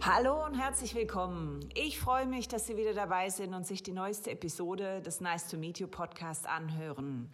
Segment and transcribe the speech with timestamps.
[0.00, 1.68] Hallo und herzlich willkommen.
[1.74, 5.48] Ich freue mich, dass Sie wieder dabei sind und sich die neueste Episode des Nice
[5.48, 7.32] to Meet You Podcast anhören.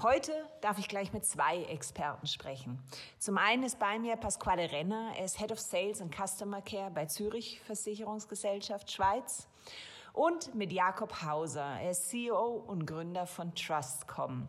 [0.00, 2.78] Heute darf ich gleich mit zwei Experten sprechen.
[3.18, 6.92] Zum einen ist bei mir Pasquale Renner, er ist Head of Sales and Customer Care
[6.92, 9.48] bei Zürich Versicherungsgesellschaft Schweiz.
[10.12, 14.48] Und mit Jakob Hauser, er ist CEO und Gründer von Trustcom.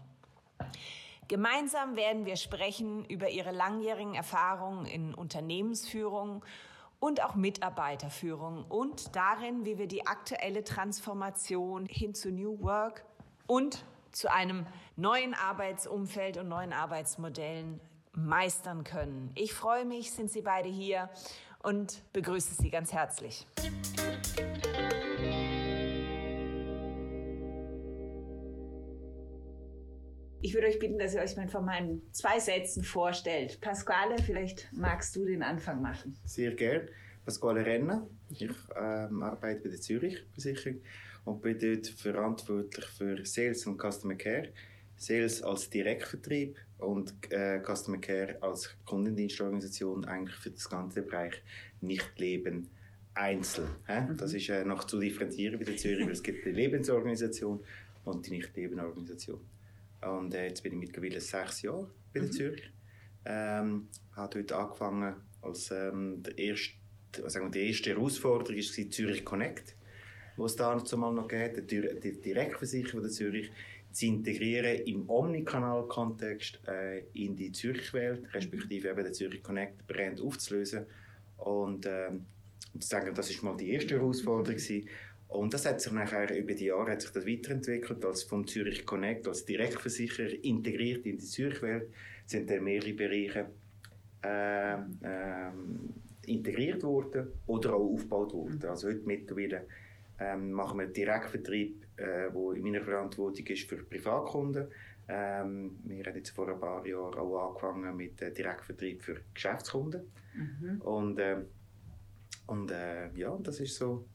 [1.28, 6.46] Gemeinsam werden wir sprechen über ihre langjährigen Erfahrungen in Unternehmensführung
[7.06, 13.06] und auch Mitarbeiterführung und darin, wie wir die aktuelle Transformation hin zu New Work
[13.46, 17.80] und zu einem neuen Arbeitsumfeld und neuen Arbeitsmodellen
[18.14, 19.30] meistern können.
[19.36, 21.12] Ich freue mich, sind Sie beide hier
[21.62, 23.46] und begrüße Sie ganz herzlich.
[30.46, 33.60] Ich würde euch bitten, dass ihr euch mal von meinen zwei Sätzen vorstellt.
[33.62, 36.16] Pasquale, vielleicht magst du den Anfang machen.
[36.24, 36.88] Sehr gern.
[37.26, 38.08] Pasquale Renner.
[38.30, 40.82] Ich ähm, arbeite bei der Zürich Versicherung
[41.24, 44.50] und bin dort verantwortlich für Sales und Customer Care.
[44.98, 51.42] Sales als Direktvertrieb und äh, Customer Care als Kundendienstorganisation eigentlich für das ganze Bereich
[51.82, 52.70] Nichtleben
[53.16, 53.70] einzeln.
[53.88, 54.16] Mhm.
[54.16, 57.62] Das ist äh, noch zu differenzieren bei der Zürich, weil es gibt die Lebensorganisation
[58.04, 59.40] und die Nichtlebenorganisation.
[60.02, 62.32] Und äh, jetzt bin ich mittlerweile sechs Jahre bei der mhm.
[62.32, 62.72] Zürich.
[63.26, 66.74] Ähm, habe dort angefangen als ähm, der erste,
[67.28, 69.76] sagen wir, die erste Herausforderung war Zürich Connect,
[70.38, 73.52] wo es da zumal noch geht, die, die Direktversicherung der Zürich
[73.92, 80.86] zu integrieren im Omnikanal-Kontext äh, in die Zürich-Welt, respektive eben den Zürich Connect-Brand aufzulösen.
[81.38, 82.26] Und, ähm,
[82.74, 84.58] und zu sagen, das war mal die erste Herausforderung.
[84.58, 84.88] Gewesen.
[85.36, 88.86] Und das hat sich nachher über die Jahre hat sich das weiterentwickelt, als vom Zürich
[88.86, 91.90] Connect, als Direktversicherer integriert in die Zürich-Welt,
[92.26, 93.50] sind dann mehrere Bereiche
[94.24, 95.52] äh, äh,
[96.26, 98.66] integriert worden oder auch aufgebaut worden.
[98.66, 99.68] Also heute mittlerweile
[100.20, 104.68] ähm, machen wir Direktvertrieb, äh, wo in meiner Verantwortung ist für Privatkunden.
[105.08, 110.02] Ähm, wir haben jetzt vor ein paar Jahren auch angefangen mit äh, Direktvertrieb für Geschäftskunden.
[110.34, 110.82] Mhm.
[110.82, 111.38] Und, äh,
[112.48, 114.06] und äh, ja, das ist so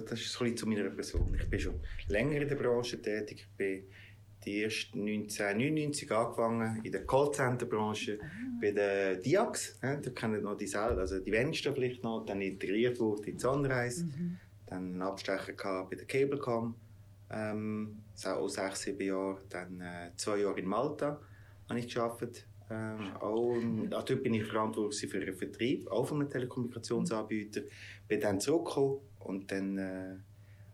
[0.00, 1.36] das ist ein bisschen zu meiner Person.
[1.38, 3.46] Ich bin schon länger in der Branche tätig.
[3.48, 3.84] Ich bin
[4.44, 8.26] die erst 1999 angefangen in der Callcenter-Branche ah.
[8.60, 9.78] bei der Diax.
[9.82, 12.24] Ja, da kennen noch die selber, also die wenigsten vielleicht noch.
[12.26, 14.04] Dann integriert wurde in Sunrise.
[14.04, 14.38] Mhm.
[14.66, 16.74] Dann einen Abstecher bei der Cablecom.
[17.30, 19.40] Ähm, auch sechs, sieben Jahre.
[19.48, 21.20] Dann äh, zwei Jahre in Malta
[21.68, 22.46] habe ich gearbeitet.
[22.70, 23.56] Ähm, auch,
[23.90, 27.62] dort bin ich verantwortlich für den Vertrieb, auch von einem Telekommunikationsanbieter.
[28.08, 30.16] Bin dann zurückgekommen und dann äh,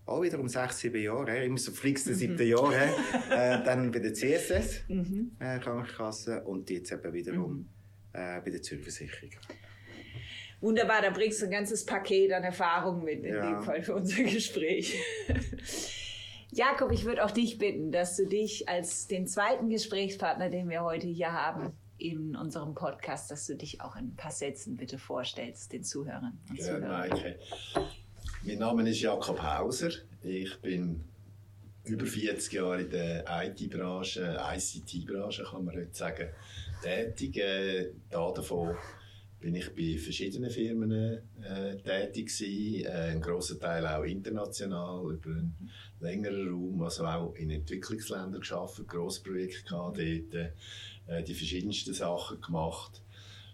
[0.06, 4.00] auch wieder um sechs, sieben Jahre, immer so fliegst du siebte Jahr, äh, dann bei
[4.00, 5.33] der CSS, mhm.
[5.38, 7.66] äh, Krankenkasse und jetzt eben wiederum mhm.
[8.12, 9.31] äh, bei der Zürich Versicherung.
[10.60, 13.50] Wunderbar, da bringst du ein ganzes Paket an Erfahrungen mit in ja.
[13.50, 15.00] dem Fall für unser Gespräch.
[16.53, 20.83] Jakob, ich würde auch dich bitten, dass du dich als den zweiten Gesprächspartner, den wir
[20.83, 24.99] heute hier haben, in unserem Podcast, dass du dich auch in ein paar Sätzen bitte
[24.99, 27.09] vorstellst, den Zuhörern und ja, Zuhörern.
[27.09, 27.39] Maike.
[28.43, 29.91] Mein Name ist Jakob Hauser.
[30.23, 31.05] Ich bin
[31.84, 36.31] über 40 Jahre in der IT-Branche, ICT-Branche kann man heute sagen,
[36.83, 37.37] tätig.
[37.37, 38.77] Äh, davon
[39.41, 45.33] bin ich bei verschiedenen Firmen äh, tätig gewesen, äh, ein grosser Teil auch international, über
[45.33, 45.71] einen
[46.01, 50.53] längeren Raum, also auch in Entwicklungsländern geschafft, Grossprojekte gehabt, dort
[51.09, 53.03] äh, die verschiedensten Sachen gemacht.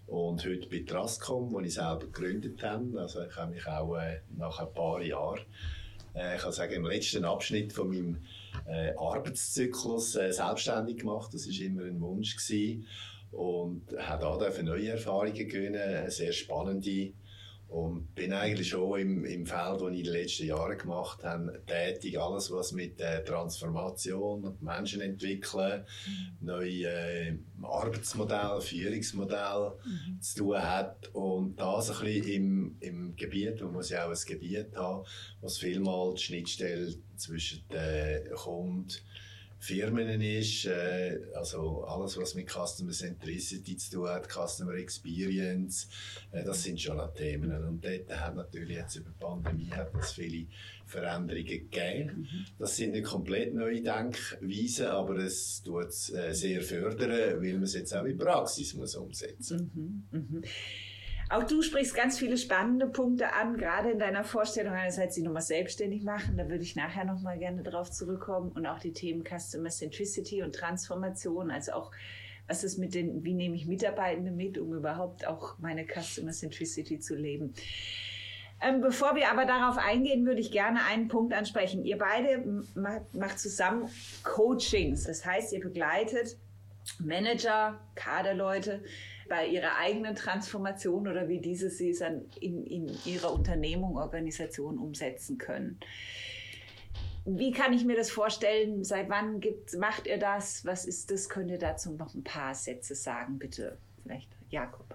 [0.06, 4.20] Und heute bei Trascom, wo ich selber gegründet habe, also ich habe mich auch äh,
[4.36, 5.40] nach ein paar Jahren
[6.16, 8.16] äh, ich kann sagen, im letzten Abschnitt von meinem
[8.66, 11.32] äh, Arbeitszyklus äh, selbstständig gemacht.
[11.32, 12.86] Das war immer ein Wunsch gewesen
[13.32, 17.12] und habe da neue Erfahrungen gewinnen, sehr spannende
[17.68, 21.62] und bin eigentlich schon im, im Feld, das ich in den letzten Jahren gemacht habe,
[21.66, 22.18] tätig.
[22.18, 26.46] Alles, was mit äh, Transformation, Menschen entwickeln, mhm.
[26.46, 30.20] neue äh, Arbeitsmodelle, Führungsmodelle mhm.
[30.20, 31.08] zu tun hat.
[31.12, 35.04] Und das ein bisschen im, im Gebiet, man muss ja auch ein Gebiet haben,
[35.40, 38.94] was vielmal die Schnittstelle zwischen den Kunden
[39.58, 45.88] Firmen ist, äh, also alles, was mit Customer Centricity zu tun hat, Customer Experience,
[46.30, 47.50] äh, das sind schon noch Themen.
[47.64, 50.46] Und dort hat natürlich jetzt über die Pandemie hat es viele
[50.84, 52.20] Veränderungen gegeben.
[52.20, 52.46] Mhm.
[52.58, 57.64] Das sind nicht komplett neue Denkweisen, aber es tut es äh, sehr fördern, weil man
[57.64, 59.74] es jetzt auch in Praxis muss umsetzen muss.
[59.74, 60.36] Mhm.
[60.36, 60.42] Mhm.
[61.28, 65.42] Auch du sprichst ganz viele spannende Punkte an, gerade in deiner Vorstellung einerseits die nochmal
[65.42, 69.70] selbstständig machen, da würde ich nachher nochmal gerne drauf zurückkommen und auch die Themen Customer
[69.70, 71.90] Centricity und Transformation, also auch
[72.46, 77.00] was ist mit den, wie nehme ich Mitarbeitende mit, um überhaupt auch meine Customer Centricity
[77.00, 77.54] zu leben.
[78.62, 81.84] Ähm, bevor wir aber darauf eingehen, würde ich gerne einen Punkt ansprechen.
[81.84, 82.62] Ihr beide
[83.12, 83.90] macht zusammen
[84.22, 85.04] Coachings.
[85.04, 86.38] Das heißt, ihr begleitet
[87.00, 88.82] Manager, Kaderleute
[89.28, 94.78] bei ihrer eigenen Transformation oder wie diese sie es dann in, in ihrer Unternehmung, Organisation
[94.78, 95.78] umsetzen können.
[97.24, 98.84] Wie kann ich mir das vorstellen?
[98.84, 100.64] Seit wann gibt, macht ihr das?
[100.64, 101.28] Was ist das?
[101.28, 103.78] Könnt ihr dazu noch ein paar Sätze sagen, bitte?
[104.02, 104.94] Vielleicht Jakob.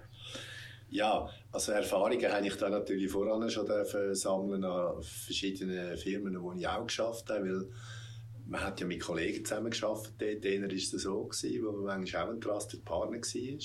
[0.88, 3.66] Ja, also Erfahrungen habe ich da natürlich voran schon
[4.14, 7.68] sammeln an verschiedenen Firmen, wo ich auch geschafft habe, weil
[8.46, 10.12] man hat ja mit Kollegen zusammen geschafft.
[10.18, 13.58] Dort war es so, gewesen, wo man manchmal auch ein Trusted Partner war.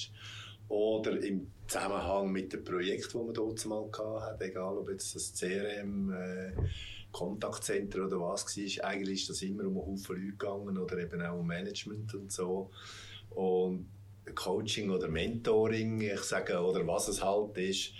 [0.69, 5.33] Oder im Zusammenhang mit dem Projekt, das man dort mal hatte, egal ob jetzt das
[5.33, 6.51] CRM, äh,
[7.11, 11.21] Kontaktcenter oder was war, eigentlich ist das immer um einen Haufen Leute gegangen oder eben
[11.21, 12.69] auch um Management und so.
[13.31, 13.87] Und
[14.35, 17.93] Coaching oder Mentoring, ich sage, oder was es halt ist,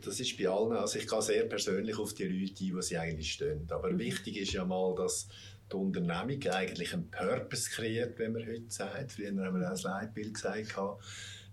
[0.00, 2.98] das ist bei allen, also ich gehe sehr persönlich auf die Leute ein, wo sie
[2.98, 3.66] eigentlich stehen.
[3.70, 3.98] Aber mhm.
[3.98, 5.28] wichtig ist ja mal, dass
[5.70, 9.12] die Unternehmung eigentlich einen Purpose kreiert, wenn man heute sagt.
[9.12, 10.76] Früher haben wir auch das Leitbild gesagt,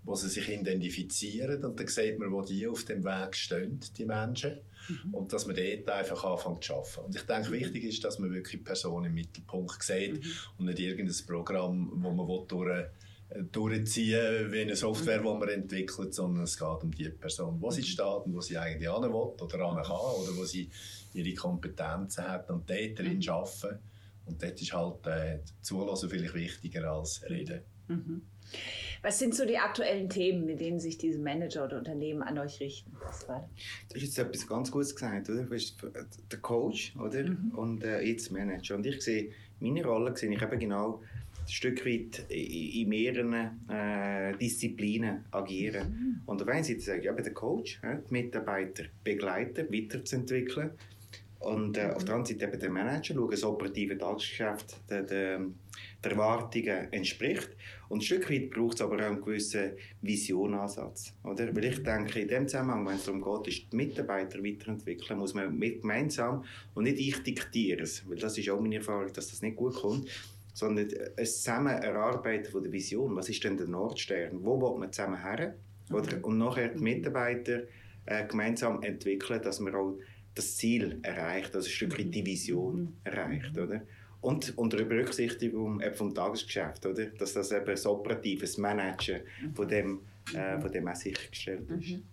[0.03, 4.05] wo sie sich identifizieren und dann sieht man, wo die auf dem Weg stehen, die
[4.05, 4.59] Menschen.
[4.87, 5.13] Mhm.
[5.13, 7.05] Und dass man dort einfach anfängt zu arbeiten.
[7.05, 10.31] Und ich denke, wichtig ist, dass man wirklich Personen im Mittelpunkt sieht mhm.
[10.57, 12.69] und nicht irgendein Programm, wo man durch
[13.29, 17.69] äh, durchziehen wie eine Software, die man entwickelt, sondern es geht um die Person, wo
[17.69, 17.85] sie mhm.
[17.85, 20.69] steht und wo sie eigentlich hin will oder hin kann oder wo sie
[21.13, 23.29] ihre Kompetenzen hat und dort drin mhm.
[23.29, 23.79] arbeiten.
[24.25, 27.61] Und dort ist halt äh, Zulassen vielleicht wichtiger als Reden.
[27.87, 28.21] Mhm.
[29.01, 32.59] Was sind so die aktuellen Themen, mit denen sich diese Manager oder Unternehmen an euch
[32.59, 32.91] richten?
[32.91, 35.43] Du hast jetzt etwas ganz Gutes gesagt, oder?
[35.43, 35.77] Du bist
[36.31, 37.23] der Coach, oder?
[37.23, 37.51] Mhm.
[37.55, 38.75] Und äh, jetzt Manager.
[38.75, 41.01] Und ich sehe, meine Rolle sehe ich eben genau
[41.41, 43.33] ein Stück weit in mehreren
[43.69, 45.89] äh, Disziplinen agieren.
[45.89, 46.21] Mhm.
[46.25, 50.71] Und auf der einen Seite sage ich, eben der Coach, ja, die Mitarbeiter begleiten, weiterzuentwickeln.
[51.39, 55.45] Und äh, auf der anderen Seite eben der Manager, schauen, das operative Tagesgeschäft der, der,
[56.03, 57.49] der Erwartungen entspricht.
[57.89, 61.13] Und ein Stück weit braucht es aber auch einen gewissen Visionansatz.
[61.23, 61.53] Oder?
[61.55, 65.33] Weil ich denke, in dem Zusammenhang, wenn es darum geht, ist die Mitarbeiter weiterentwickeln, muss
[65.33, 66.43] man mit gemeinsam
[66.73, 69.75] und nicht ich diktiere es, weil das ist auch meine Erfahrung, dass das nicht gut
[69.75, 70.07] kommt,
[70.53, 70.87] sondern
[71.17, 73.15] ein zusammen erarbeiten von der Vision.
[73.15, 74.43] Was ist denn der Nordstern?
[74.43, 75.55] Wo will man zusammen her?
[75.91, 76.17] Oder?
[76.17, 76.23] Mhm.
[76.23, 77.63] Und nachher die Mitarbeiter
[78.05, 79.97] äh, gemeinsam entwickeln, dass man auch
[80.35, 82.93] das Ziel erreicht, also ein Stück weit die Vision mhm.
[83.03, 83.57] erreicht.
[83.57, 83.81] Oder?
[84.21, 87.05] Und unter Berücksichtigung vom Tagesgeschäft, oder?
[87.05, 89.21] dass das eben das operative Managen
[89.53, 90.01] von dem,
[90.33, 91.89] äh, von dem auch sichergestellt ist.
[91.91, 92.03] Mhm.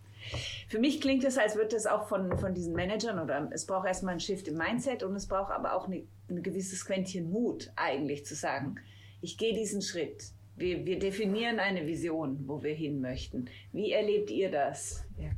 [0.68, 3.86] Für mich klingt es, als würde das auch von, von diesen Managern oder es braucht
[3.86, 7.70] erstmal einen Shift im Mindset und es braucht aber auch eine, ein gewisses Quäntchen Mut,
[7.76, 8.76] eigentlich zu sagen,
[9.20, 10.24] ich gehe diesen Schritt.
[10.56, 13.46] Wir, wir definieren eine Vision, wo wir hin möchten.
[13.72, 15.04] Wie erlebt ihr das?
[15.18, 15.30] Ja.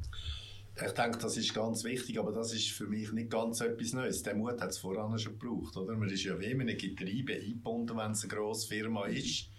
[0.84, 4.22] Ich denke, das ist ganz wichtig, aber das ist für mich nicht ganz etwas Neues.
[4.22, 5.96] Der Mut hat es voran schon gebraucht, oder?
[5.96, 9.50] Man ist ja wie in einem Getriebe eingebunden, wenn es eine grosse Firma ist.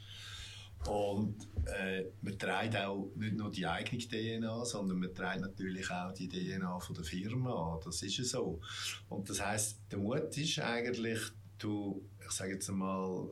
[0.87, 1.35] Und
[1.65, 6.29] äh, man trägt auch nicht nur die eigene DNA, sondern man trägt natürlich auch die
[6.29, 8.61] DNA von der Firma Das ist ja so.
[9.09, 11.19] Und das heißt, der Mut ist eigentlich,
[11.57, 13.27] du, ich sage jetzt einmal,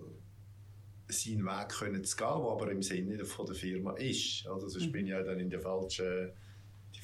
[1.07, 4.45] seinen Weg können zu gehen, der aber im Sinne von der Firma ist.
[4.45, 4.67] Oder?
[4.69, 4.91] Sonst mhm.
[4.91, 6.31] bin ich ja dann in der falschen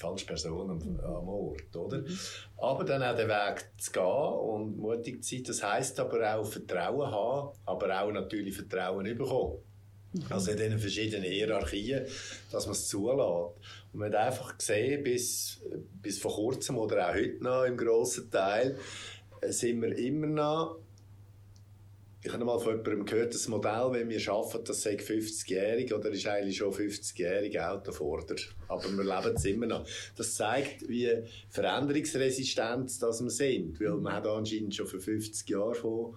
[0.03, 2.03] falsche Person am, am Ort, oder?
[2.57, 6.45] Aber dann auch den Weg zu gehen und mutig zu sein, das heisst aber auch
[6.45, 9.59] Vertrauen haben, aber auch natürlich Vertrauen bekommen.
[10.13, 10.25] Mhm.
[10.29, 12.05] Also in diesen verschiedenen Hierarchien,
[12.51, 13.19] dass man es zulässt.
[13.93, 15.61] Und man hat einfach gesehen, bis,
[16.01, 18.77] bis vor kurzem oder auch heute noch im grossen Teil,
[19.41, 20.77] äh, sind wir immer noch
[22.25, 26.09] ich habe mal von jemandem gehört, das Modell, wenn wir arbeiten, das sei 50-jährig oder
[26.09, 28.35] ist eigentlich schon 50-jährig Autovorder.
[28.69, 29.85] Aber wir leben es immer noch.
[30.15, 31.09] Das zeigt, wie
[31.49, 33.77] veränderungsresistent das wir sind.
[33.81, 36.15] Weil man hat anscheinend schon vor 50 Jahren von,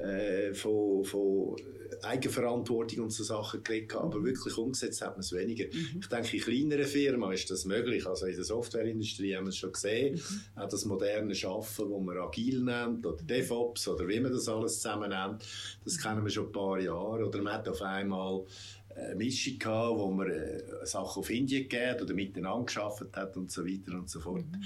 [0.00, 1.56] äh, von, von
[2.02, 5.66] Eigenverantwortung und so Sachen geredet, aber wirklich umgesetzt hat man es weniger.
[5.66, 6.00] Mhm.
[6.00, 8.06] Ich denke, in kleineren Firmen ist das möglich.
[8.06, 10.14] Also in der Softwareindustrie haben wir es schon gesehen.
[10.14, 10.62] Mhm.
[10.62, 14.80] Auch das moderne Schaffen, das man agil nennt, oder DevOps, oder wie man das alles
[14.80, 15.44] zusammen nennt,
[15.84, 17.26] das kennen wir schon ein paar Jahre.
[17.26, 18.44] Oder man hat auf einmal
[18.96, 23.50] eine Mischung gehabt, wo man äh, Sachen auf Indien gegeben oder miteinander geschafft hat und
[23.50, 24.44] so weiter und so fort.
[24.44, 24.62] Mhm.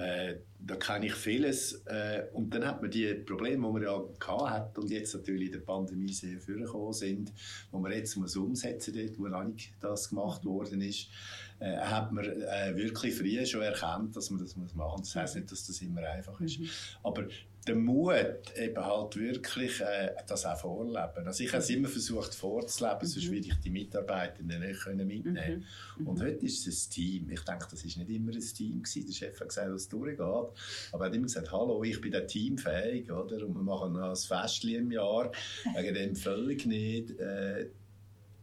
[0.00, 1.82] Äh, da kenne ich vieles.
[1.86, 5.46] Äh, und dann hat man die Probleme, die man ja gehabt hat und jetzt natürlich
[5.46, 7.32] in der Pandemie sehr vorgekommen sind,
[7.70, 10.48] wo man jetzt muss umsetzen dort, wo noch nicht das gemacht mhm.
[10.50, 11.08] worden ist,
[11.60, 15.12] äh, hat man äh, wirklich früh schon erkannt, dass man das muss machen muss.
[15.12, 16.60] Das heisst nicht, dass das immer einfach ist.
[16.60, 16.68] Mhm.
[17.02, 17.26] Aber
[17.66, 21.26] der Mut, eben halt wirklich äh, das auch vorleben.
[21.26, 23.06] Also ich habe es immer versucht vorzuleben, mhm.
[23.06, 25.64] sonst würde ich die Mitarbeitenden nicht können mitnehmen
[25.98, 26.06] mhm.
[26.06, 27.30] Und heute ist es ein Team.
[27.30, 29.06] Ich denke, das ist nicht immer ein Team gewesen.
[29.06, 30.20] Der Chef hat gesagt, was durchgeht.
[30.20, 30.54] Aber
[30.92, 33.44] er hat immer gesagt, hallo, ich bin der teamfähig, oder?
[33.44, 35.32] Und wir machen noch ein Festchen im Jahr.
[35.74, 37.18] Wegen dem völlig nicht.
[37.18, 37.70] Äh,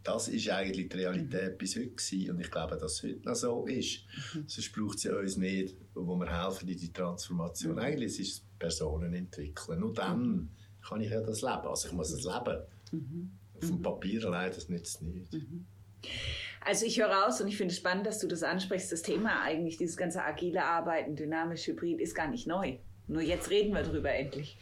[0.03, 1.57] das ist eigentlich die Realität mhm.
[1.57, 2.31] bis heute gewesen.
[2.31, 4.01] Und ich glaube, dass es heute noch so ist.
[4.33, 4.43] Mhm.
[4.47, 7.73] Sonst braucht es ja uns nicht, wo wir helfen in die Transformation.
[7.73, 7.79] Mhm.
[7.79, 9.81] Eigentlich ist es Personen entwickeln.
[9.81, 10.49] Nur dann mhm.
[10.87, 11.67] kann ich ja das leben.
[11.67, 12.61] Also ich muss es leben.
[12.91, 13.31] Mhm.
[13.55, 15.33] Auf dem Papier allein, das nützt nichts.
[15.33, 15.65] Mhm.
[16.61, 18.89] Also ich höre raus und ich finde es spannend, dass du das ansprichst.
[18.91, 22.77] Das Thema eigentlich, dieses ganze agile Arbeiten, dynamisch, hybrid, ist gar nicht neu.
[23.07, 24.57] Nur jetzt reden wir drüber endlich.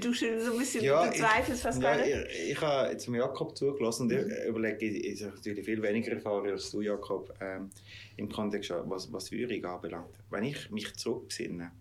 [0.00, 4.12] Du so ein bisschen ja, bezweifelst fast ja, ich, ich habe jetzt Jakob zugelassen und
[4.12, 4.48] ich mhm.
[4.48, 7.70] überlege, ich habe natürlich viel weniger Erfahrung als du, Jakob, ähm,
[8.16, 10.14] im Kontext, was, was Führung anbelangt.
[10.30, 11.72] Wenn ich mich zurückbesinne,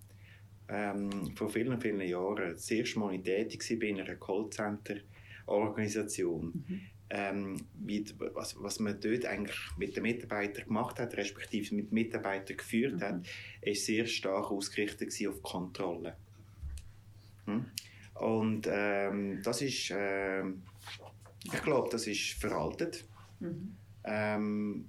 [0.71, 6.81] ähm, vor vielen, vielen Jahren das erste Mal in tätig war in einer Callcenter-Organisation, mhm.
[7.09, 7.57] ähm,
[8.33, 13.01] was, was man dort eigentlich mit den Mitarbeitern gemacht hat, respektive mit Mitarbeitern geführt mhm.
[13.01, 13.27] hat,
[13.61, 16.15] ist sehr stark ausgerichtet auf Kontrolle.
[17.45, 17.65] Hm?
[18.15, 20.43] Und ähm, das ist, äh,
[21.43, 23.03] ich glaube, das ist veraltet.
[23.39, 23.75] Mhm.
[24.05, 24.87] Ähm,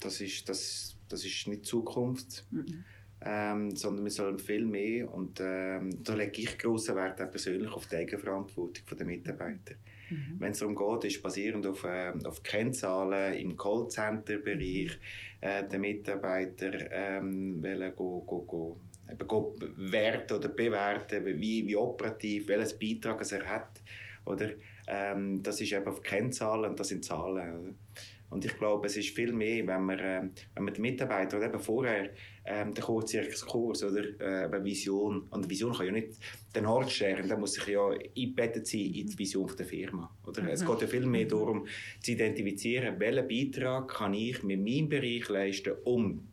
[0.00, 2.44] das, ist, das, das ist nicht Zukunft.
[2.50, 2.82] Mhm.
[3.24, 7.70] Ähm, sondern wir sollen viel mehr und ähm, da lege ich großen Wert auch persönlich
[7.70, 9.74] auf die Eigenverantwortung der Mitarbeiter.
[10.10, 10.36] Mhm.
[10.38, 14.98] Wenn es darum geht, ist basierend auf, äh, auf Kennzahlen im Callcenter-Bereich
[15.40, 18.80] äh, der Mitarbeiter ähm, wollen go, go,
[19.26, 23.82] go werten oder bewerten, wie, wie operativ, welches Beitrag er hat.
[24.24, 24.50] Oder?
[24.86, 27.60] Ähm, das ist eben auf Kennzahlen und das sind Zahlen.
[27.60, 27.74] Oder?
[28.32, 30.22] Und ich glaube, es ist viel mehr, wenn man, äh,
[30.54, 32.10] wenn man die Mitarbeiter, oder eben vorher,
[32.46, 36.14] ähm, der kurze Exkurs oder äh, eine Vision, und die Vision kann ja nicht
[36.54, 40.10] den Ort scheren, da muss sich ja eingebettet sein in die Vision der Firma.
[40.26, 40.42] Oder?
[40.42, 40.48] Mhm.
[40.48, 41.66] Es geht ja viel mehr darum,
[42.00, 46.26] zu identifizieren, welchen Beitrag kann ich mit meinem Bereich leisten, um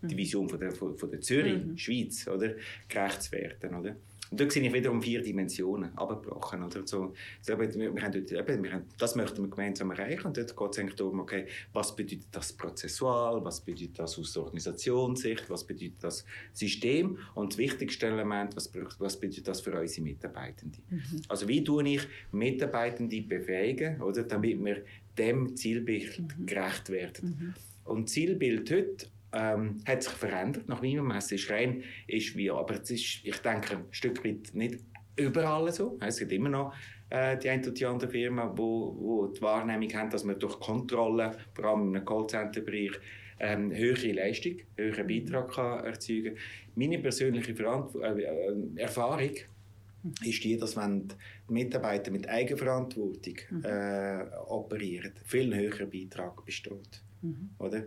[0.00, 1.76] die Vision von der, von der Zürich, mhm.
[1.76, 2.54] Schweiz, oder?
[2.88, 3.74] gerecht zu werden.
[3.74, 3.96] Oder?
[4.32, 6.62] Und dort sehe ich wiederum vier Dimensionen abgebrochen.
[6.62, 6.86] Oder?
[6.86, 7.12] So,
[7.42, 10.26] so, wir, wir haben dort, eben, wir haben, das möchten wir gemeinsam erreichen.
[10.26, 14.34] Und dort geht es eigentlich darum, okay, was bedeutet das prozessual, was bedeutet das aus
[14.38, 16.24] Organisationssicht, was bedeutet das
[16.54, 20.82] System und das wichtigste Element, was, was bedeutet das für unsere Mitarbeitenden.
[20.88, 21.22] Mhm.
[21.28, 22.00] Also wie tue ich
[22.32, 24.82] Mitarbeitende befähigen, oder, damit wir
[25.18, 26.46] dem Zielbild mhm.
[26.46, 27.28] gerecht werden.
[27.28, 27.54] Mhm.
[27.84, 30.68] Und Zielbild heute ähm, hat sich verändert.
[30.68, 34.54] Nach meinem Messen ist rein, ist wie, aber es ist, ich denke, ein Stück weit
[34.54, 34.78] nicht
[35.16, 35.98] überall so.
[36.00, 36.74] Es gibt immer noch
[37.10, 40.58] äh, die eine oder die andere Firma, wo, wo die Wahrnehmung haben, dass man durch
[40.58, 42.92] Kontrolle, vor allem im Callcenter-Bereich,
[43.40, 46.36] ähm, höhere Leistung, höheren Beitrag kann erzeugen
[46.76, 49.32] Meine persönliche Verantw äh, äh, Erfahrung
[50.24, 51.14] ist die, dass wenn die
[51.52, 53.64] Mitarbeiter mit Eigenverantwortung mhm.
[53.64, 57.02] äh, operieren, viel höherer Beitrag besteht.
[57.22, 57.50] Mhm.
[57.58, 57.84] Oder?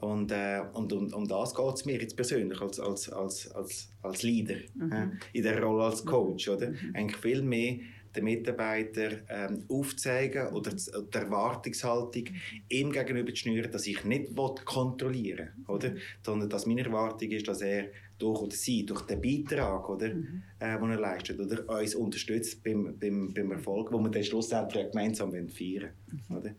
[0.00, 3.92] Und, äh, und um, um das geht es mir jetzt persönlich als, als, als, als,
[4.02, 4.92] als Leader, mhm.
[4.92, 6.48] äh, in der Rolle als Coach.
[6.48, 6.70] Oder?
[6.70, 6.92] Mhm.
[6.94, 7.78] Eigentlich viel mehr
[8.14, 12.24] den Mitarbeiter ähm, aufzeigen oder die Erwartungshaltung
[12.68, 15.92] ihm gegenüber zu schnüren, dass ich nicht kontrollieren will, oder?
[16.22, 17.88] sondern dass meine Erwartung ist, dass er
[18.18, 20.42] durch oder sie, durch den Beitrag, oder, mhm.
[20.58, 24.90] äh, den er leistet, oder uns unterstützt beim, beim, beim Erfolg, wo wir dann schlussendlich
[24.90, 26.36] gemeinsam feiern mhm.
[26.36, 26.54] oder?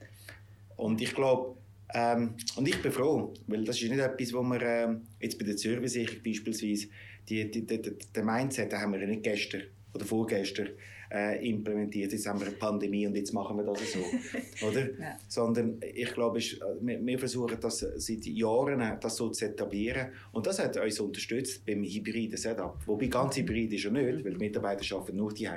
[0.78, 1.58] Und ich glaube,
[1.94, 5.46] ähm, und ich bin froh, weil das ist nicht etwas, wo wir ähm, jetzt bei
[5.46, 5.82] der Zürich
[6.24, 6.88] beispielsweise,
[7.28, 10.70] die, die, die, die, Mindset den haben wir nicht gestern oder vorgestern
[11.12, 12.12] äh, implementiert.
[12.12, 14.00] Jetzt haben wir eine Pandemie und jetzt machen wir das so.
[14.68, 14.82] oder?
[14.82, 15.18] Ja.
[15.28, 20.10] Sondern ich glaube, ist, wir, versuchen das seit Jahren das so zu etablieren.
[20.32, 22.78] Und das hat uns unterstützt beim hybriden Setup.
[22.86, 25.48] Wobei ganz hybrid ist er nicht, weil die Mitarbeiter arbeiten nur die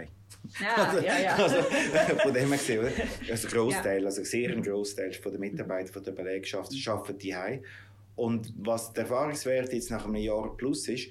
[0.61, 1.37] Ja, also, ja, ja.
[1.37, 1.57] Also,
[2.23, 2.91] von dem her gesehen, oder?
[3.31, 4.07] Also ein Großteil, ja.
[4.07, 7.35] also sehr ein Großteil der Mitarbeiter von der Belegschaft arbeiten die
[8.15, 11.09] Und was der Erfahrungswert jetzt nach einem Jahr plus ist,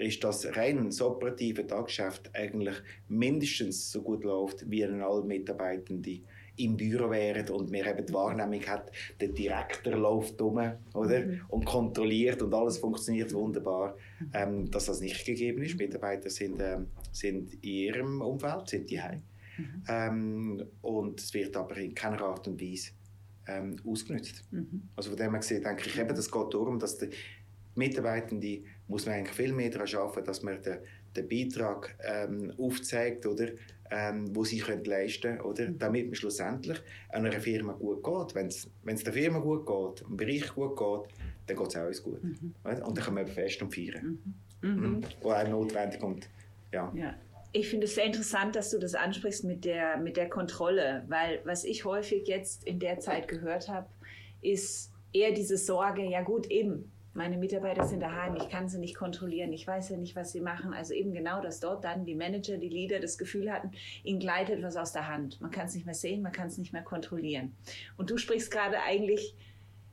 [0.00, 2.76] ist, dass rein das operative Tagesgeschäft eigentlich
[3.08, 6.24] mindestens so gut läuft, wie wenn alle Mitarbeitenden
[6.56, 10.60] im Büro wären und mir eben die Wahrnehmung hat, der Direktor läuft um
[10.94, 11.26] oder?
[11.26, 11.40] Mhm.
[11.48, 13.96] und kontrolliert und alles funktioniert wunderbar,
[14.34, 15.78] ähm, dass das nicht gegeben ist.
[15.78, 19.82] Mitarbeiter sind, ähm, sind in ihrem Umfeld, sind die mhm.
[19.88, 22.90] ähm, und es wird aber in keiner Art und Weise
[23.46, 24.44] ähm, ausgenutzt.
[24.50, 24.82] Mhm.
[24.96, 27.08] Also von dem her gesehen denke ich eben, das geht darum, dass die
[27.74, 30.78] Mitarbeitenden muss man eigentlich viel mehr daran arbeiten, dass man den,
[31.16, 33.48] den Beitrag ähm, aufzeigt, oder,
[33.90, 35.78] ähm, wo sie können leisten können, oder, mhm.
[35.78, 36.78] damit man schlussendlich
[37.08, 38.34] einer Firma gut geht.
[38.34, 41.14] Wenn es der Firma gut geht, dem Bereich gut geht,
[41.46, 42.22] dann geht es auch uns gut.
[42.22, 42.54] Mhm.
[42.64, 44.20] Und dann können wir fest und feiern.
[44.60, 44.68] Mhm.
[44.68, 44.80] Mhm.
[44.80, 44.94] mhm.
[44.96, 46.28] Und auch notwendig und
[46.72, 46.92] ja.
[46.94, 47.14] ja.
[47.52, 51.40] Ich finde es sehr interessant, dass du das ansprichst mit der, mit der Kontrolle, weil
[51.44, 53.88] was ich häufig jetzt in der Zeit gehört habe,
[54.40, 58.94] ist eher diese Sorge, ja gut, eben, meine Mitarbeiter sind daheim, ich kann sie nicht
[58.94, 60.72] kontrollieren, ich weiß ja nicht, was sie machen.
[60.72, 63.72] Also eben genau, dass dort dann die Manager, die Leader das Gefühl hatten,
[64.04, 65.38] ihnen gleitet was aus der Hand.
[65.38, 67.54] Man kann es nicht mehr sehen, man kann es nicht mehr kontrollieren.
[67.98, 69.34] Und du sprichst gerade eigentlich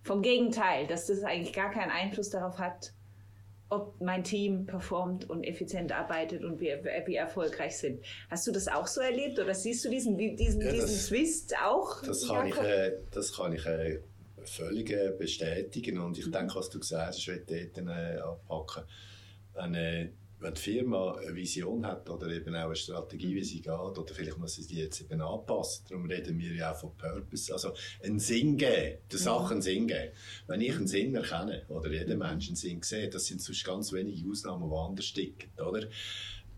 [0.03, 2.93] vom Gegenteil, dass das eigentlich gar keinen Einfluss darauf hat,
[3.67, 8.05] ob mein Team performt und effizient arbeitet und wir, wie erfolgreich sind.
[8.29, 12.01] Hast du das auch so erlebt oder siehst du diesen, diesen, ja, diesen Twist auch?
[12.03, 13.99] Das kann, ich, äh, das kann ich äh,
[14.49, 16.31] völlig bestätigen und ich mhm.
[16.31, 18.83] denke, was du gesagt hast, ich will dort äh, abpacken.
[19.53, 23.61] Wenn, äh, wenn die Firma eine Vision hat oder eben auch eine Strategie, wie sie
[23.61, 26.95] geht, oder vielleicht muss sie die jetzt eben anpassen, darum reden wir ja auch von
[26.95, 27.73] Purpose, also
[28.03, 30.11] einen Sinn geben, der Sache einen Sinn geben.
[30.45, 33.91] Wenn ich einen Sinn erkenne, oder jeder Mensch einen Sinn sieht, das sind sonst ganz
[33.91, 35.87] wenige Ausnahmen, die anders sticken, oder?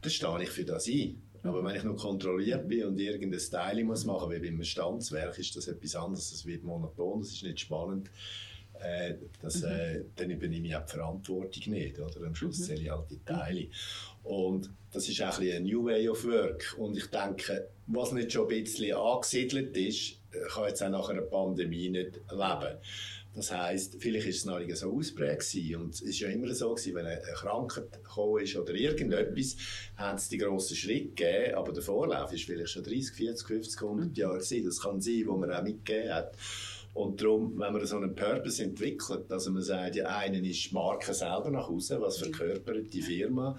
[0.02, 1.22] Dann stehe ich für das ein.
[1.44, 5.56] Aber wenn ich noch kontrolliert bin und irgendein Styling muss machen, wie beim Standswerk, ist
[5.56, 6.32] das etwas anderes.
[6.32, 8.10] Das wird monoton, das ist nicht spannend
[8.82, 9.70] äh, das, mhm.
[9.70, 12.00] äh, dann übernehme ich auch die Verantwortung nicht.
[12.00, 12.26] Oder?
[12.26, 12.64] Am Schluss mhm.
[12.64, 13.68] zähle ich halt die Teile.
[14.24, 16.76] Und das ist auch ein, ein New Way of Work.
[16.78, 20.16] Und ich denke, was nicht schon ein bisschen angesiedelt ist,
[20.50, 22.78] kann jetzt auch nach einer Pandemie nicht leben.
[23.40, 26.76] Das heisst, vielleicht ist es noch nicht so ausprägt Und es ist ja immer so
[26.76, 29.56] gewesen, wenn eine Krankheit gekommen ist oder irgendetwas,
[29.96, 33.82] haben es die grossen Schritte gegeben, aber der Vorlauf ist vielleicht schon 30, 40, 50,
[33.82, 34.66] 100 Jahre gewesen.
[34.66, 36.36] Das kann sein, wo man auch mitgegeben hat.
[36.94, 40.74] Und darum, wenn man so einen Purpose entwickelt, also man sagt, ja, einen ist die
[40.74, 42.34] Marke selber nach Hause, was mhm.
[42.34, 43.58] verkörpert die Firma.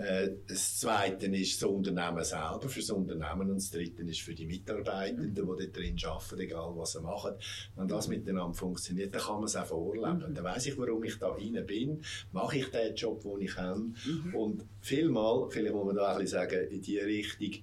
[0.00, 3.50] Äh, das Zweite ist das Unternehmen selber, für das Unternehmen.
[3.50, 7.34] Und das Dritte ist für die Mitarbeitenden, die dort drin arbeiten, egal was sie machen.
[7.76, 10.24] Wenn das miteinander funktioniert, dann kann man es auch vorleben.
[10.26, 10.34] Mhm.
[10.34, 12.02] Dann weiss ich, warum ich da rein bin.
[12.32, 13.94] Mache ich den Job, den ich kann.
[14.06, 14.34] Mhm.
[14.34, 17.62] Und vielmal, vielleicht muss man da ein bisschen sagen, in die Richtung,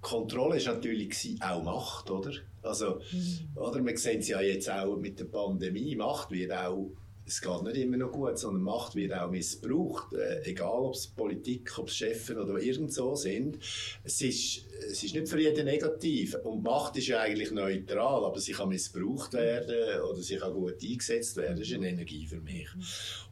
[0.00, 2.32] Kontrolle war natürlich auch Macht, oder?
[2.62, 3.56] Also, mhm.
[3.56, 3.84] oder?
[3.84, 5.96] Wir sehen es ja jetzt auch mit der Pandemie.
[5.96, 6.90] Macht wird auch,
[7.26, 10.12] es geht nicht immer noch gut, sondern Macht wird auch missbraucht.
[10.12, 13.58] Äh, egal, ob es Politik, ob es Chefs oder irgend so sind.
[14.02, 16.34] Es ist, es ist nicht für jeden negativ.
[16.44, 20.82] Und Macht ist ja eigentlich neutral, aber sie kann missbraucht werden oder sie kann gut
[20.82, 21.58] eingesetzt werden.
[21.58, 22.68] Das ist eine Energie für mich.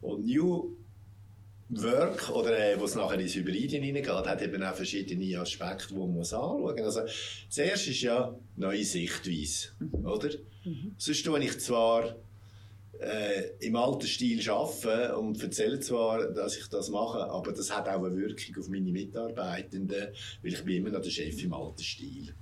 [0.00, 0.76] Und New
[1.74, 5.94] Work oder äh, wo es nachher ins Hybride hineingeht, hat eben auch verschiedene Aspekte, die
[5.94, 6.96] man muss anschauen muss.
[6.96, 7.12] Also,
[7.48, 10.04] zuerst ist ja neue Sichtweise, mhm.
[10.04, 10.28] oder?
[10.64, 10.94] Mhm.
[10.98, 12.16] Sonst tue ich zwar
[13.02, 17.88] äh, im alten Stil arbeiten und erzähle zwar, dass ich das mache, aber das hat
[17.88, 20.08] auch eine Wirkung auf meine Mitarbeitenden,
[20.42, 22.34] weil ich bin immer noch der Chef im alten Stil.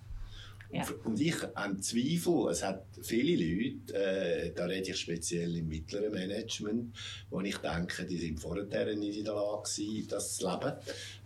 [0.72, 0.86] Ja.
[1.04, 6.12] Und ich habe Zweifel, es hat viele Leute, äh, da rede ich speziell im mittleren
[6.12, 6.94] Management,
[7.28, 9.68] wo ich denke, die sind vorher nicht in der Lage
[10.08, 10.72] das zu leben,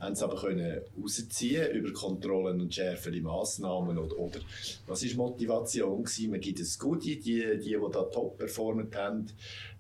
[0.01, 4.41] haben es aber können rausziehen über Kontrollen und schärfere Massnahmen oder, oder
[4.87, 6.31] was ist Motivation gewesen?
[6.31, 9.27] Man gibt es gut, die, die, die da top performt haben,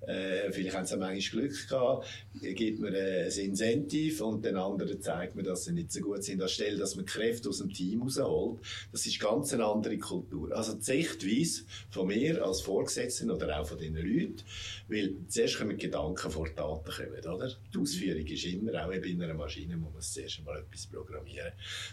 [0.07, 2.07] äh, vielleicht haben sie manchmal Glück gehabt,
[2.41, 6.41] gibt man ein Incentive und den anderen zeigt man, dass sie nicht so gut sind.
[6.43, 8.61] Anstelle, dass man Kräfte aus dem Team rausholt.
[8.93, 10.55] Das ist ganz eine andere Kultur.
[10.57, 14.43] Also die Sichtweise von mir als Vorgesetzten oder auch von diesen Leuten,
[14.89, 17.51] weil zuerst kommen Gedanken vor Taten kommen, oder?
[17.73, 21.53] Die Ausführung ist immer, auch in einer Maschine muss man zuerst einmal etwas programmieren.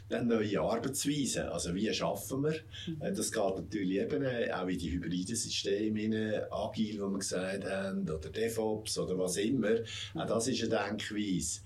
[0.09, 2.59] Dann neue Arbeitsweisen, also wie schaffen wir?
[2.87, 3.15] Mhm.
[3.15, 8.17] Das geht natürlich eben auch in die hybriden Systeme, agil, wie wir gesagt haben, haben
[8.17, 9.75] oder DevOps oder was immer.
[10.15, 11.61] Auch das ist eine Denkweise.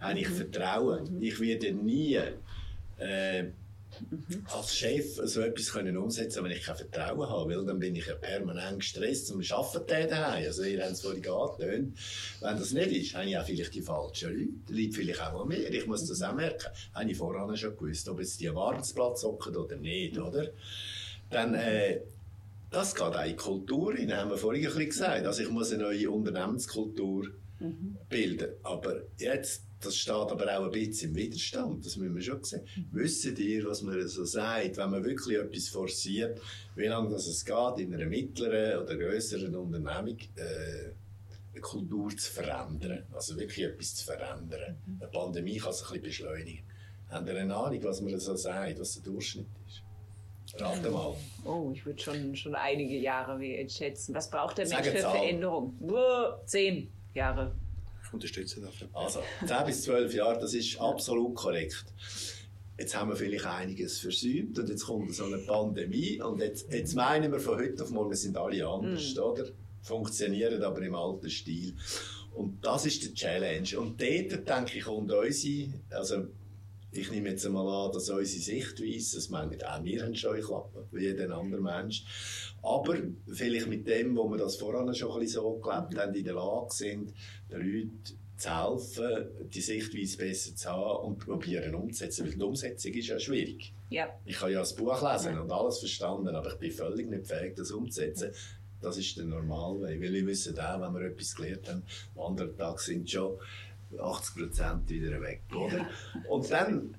[0.00, 0.34] Habe ich mhm.
[0.34, 1.22] Vertrauen.
[1.22, 2.18] Ich werde nie
[2.98, 3.44] äh,
[4.54, 8.06] als Chef so etwas können umsetzen wenn ich kein Vertrauen habe, weil dann bin ich
[8.06, 10.46] ja permanent gestresst und arbeite daheim.
[10.46, 11.98] Also ihr habt es vorhin angetönt.
[12.40, 14.72] Wenn das nicht ist, habe ich auch vielleicht die falschen Leute.
[14.72, 15.68] Leute vielleicht auch an mir.
[15.72, 16.68] Ich muss das auch merken.
[16.94, 20.50] Habe ich vorher schon gewusst, ob jetzt die am Arbeitsplatz hocken oder nicht, oder?
[21.30, 22.00] Dann, äh,
[22.70, 25.26] das geht auch in die Kultur hinein, haben wir vorhin ein bisschen gesagt.
[25.26, 27.28] Also ich muss eine neue Unternehmenskultur
[27.60, 27.96] mhm.
[28.08, 28.50] bilden.
[28.62, 32.62] Aber jetzt, das steht aber auch ein bisschen im Widerstand, das müssen wir schon sehen.
[32.76, 32.88] Mhm.
[32.92, 36.40] Wissen ihr, was man so sagt, wenn man wirklich etwas forciert,
[36.74, 40.92] wie lange das es geht, in einer mittleren oder größeren Unternehmung, äh,
[41.52, 43.04] eine Kultur zu verändern.
[43.12, 44.76] Also wirklich etwas zu verändern.
[44.86, 44.98] Mhm.
[45.00, 46.64] Eine Pandemie kann es ein bisschen beschleunigen.
[47.08, 49.82] Haben ihr eine Ahnung, was man so sagt, was der Durchschnitt ist?
[50.56, 51.14] Rate mal.
[51.44, 54.14] Oh, ich würde schon, schon einige Jahre schätzen.
[54.14, 55.76] Was braucht der Mensch für Veränderung?
[55.80, 57.54] Nur zehn Jahre.
[58.04, 58.88] Ich unterstütze dafür.
[58.94, 61.84] Also, 10 bis 12 Jahre, das ist absolut korrekt.
[62.78, 66.94] Jetzt haben wir vielleicht einiges versäumt und jetzt kommt so eine Pandemie und jetzt, jetzt
[66.94, 69.18] meinen wir von heute auf morgen sind alle anders, mm.
[69.18, 69.44] oder?
[69.82, 71.74] Funktionieren aber im alten Stil.
[72.34, 73.78] Und das ist die Challenge.
[73.78, 76.28] Und dort, denke ich, kommt unsere, also
[76.90, 81.04] ich nehme jetzt einmal an, dass unsere Sichtweise, das meinen auch wir haben Scheuklappen, wie
[81.04, 82.04] jeder andere Mensch.
[82.62, 82.96] Aber
[83.30, 86.34] vielleicht mit dem, wo wir das voran schon ein bisschen so gelebt haben, in der
[86.34, 87.12] Lage sind,
[87.50, 92.26] den Leuten zu helfen, die Sichtweise besser zu haben und probieren umzusetzen.
[92.26, 93.72] Weil die Umsetzung ist ja schwierig.
[93.90, 94.08] Ja.
[94.24, 95.40] Ich kann ja das Buch lesen ja.
[95.40, 98.30] und alles verstanden, aber ich bin völlig nicht fähig, das umzusetzen.
[98.80, 100.00] Das ist der Normalweg.
[100.00, 101.82] Weil wir wissen auch, wenn wir etwas gelernt haben,
[102.14, 103.38] am anderen Tag sind schon
[103.96, 105.86] 80 Prozent wieder weg, oder?
[106.28, 106.94] Und dann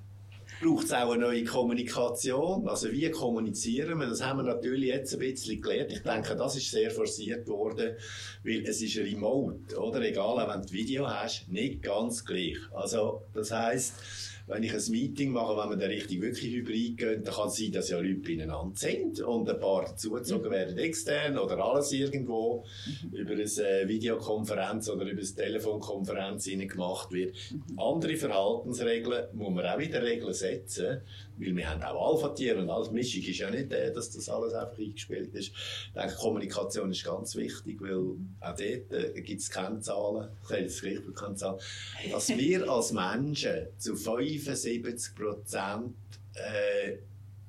[0.62, 2.68] braucht es auch eine neue Kommunikation.
[2.68, 4.08] Also wie kommunizieren wir?
[4.08, 5.92] Das haben wir natürlich jetzt ein bisschen gelernt.
[5.92, 7.96] Ich denke, das ist sehr forciert worden,
[8.44, 10.02] weil es ist remote, oder?
[10.02, 12.58] Egal, wenn du Video hast, nicht ganz gleich.
[12.74, 13.94] Also das heißt
[14.50, 17.56] wenn ich ein Meeting mache, wenn man da richtig wirklich hybrid geht, dann kann es
[17.56, 20.54] sein, dass ja Leute beieinander sind und ein paar dazugezogen mhm.
[20.54, 22.66] werden extern oder alles irgendwo
[23.04, 23.16] mhm.
[23.16, 27.36] über eine äh, Videokonferenz oder über eine Telefonkonferenz gemacht wird.
[27.52, 27.80] Mhm.
[27.80, 31.02] Andere Verhaltensregeln muss man auch wieder Regeln setzen,
[31.40, 32.92] weil wir haben auch Alpha-Tiere und alles.
[32.92, 35.52] Mischung ist ja nicht der, dass das alles einfach eingespielt ist.
[35.52, 40.62] Ich denke, Kommunikation ist ganz wichtig, weil auch dort äh, gibt es Kennzahlen, ich sage
[40.62, 41.60] jetzt gleich Kennzahlen,
[42.12, 45.96] dass wir als Menschen zu 75 Prozent
[46.34, 46.98] äh,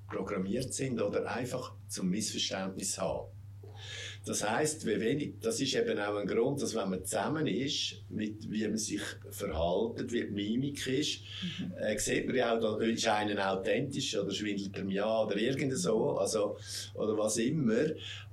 [0.09, 3.29] programmiert sind oder einfach zum Missverständnis haben.
[4.27, 8.03] Das heißt, wie wenig, das ist eben auch ein Grund, dass wenn man zusammen ist,
[8.11, 11.21] mit, wie man sich verhaltet, wie die Mimik ist,
[11.59, 11.73] mhm.
[11.79, 15.37] äh, sieht man ja auch, da ist einer authentisch oder schwindelt er mir an oder
[15.37, 16.59] irgend so, also,
[16.95, 17.87] oder was immer.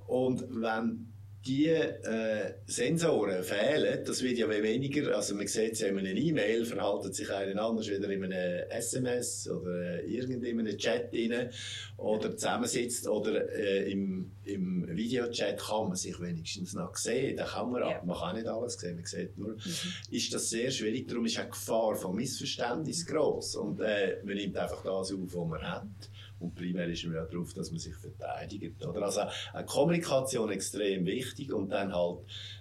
[0.06, 1.07] Und wenn
[1.48, 6.10] die äh, Sensoren fehlen, das wird ja weniger, also man sieht es ja in einer
[6.10, 11.50] E-Mail, verhalten sich einer anders wieder in einem SMS oder äh, irgendeinem Chat rein
[11.96, 17.70] oder zusammensitzt oder äh, im, im Videochat kann man sich wenigstens noch sehen, da kann
[17.70, 18.02] man, ja.
[18.04, 19.62] man kann nicht alles sehen, man sieht nur, mhm.
[20.10, 24.36] ist das sehr schwierig, darum ist auch die Gefahr von Missverständnis groß und äh, man
[24.36, 26.10] nimmt einfach das auf, was man hat.
[26.40, 28.84] Und primär ist man ja darauf, dass man sich verteidigt.
[28.86, 29.02] Oder?
[29.02, 29.22] Also
[29.52, 32.20] eine Kommunikation extrem wichtig und dann halt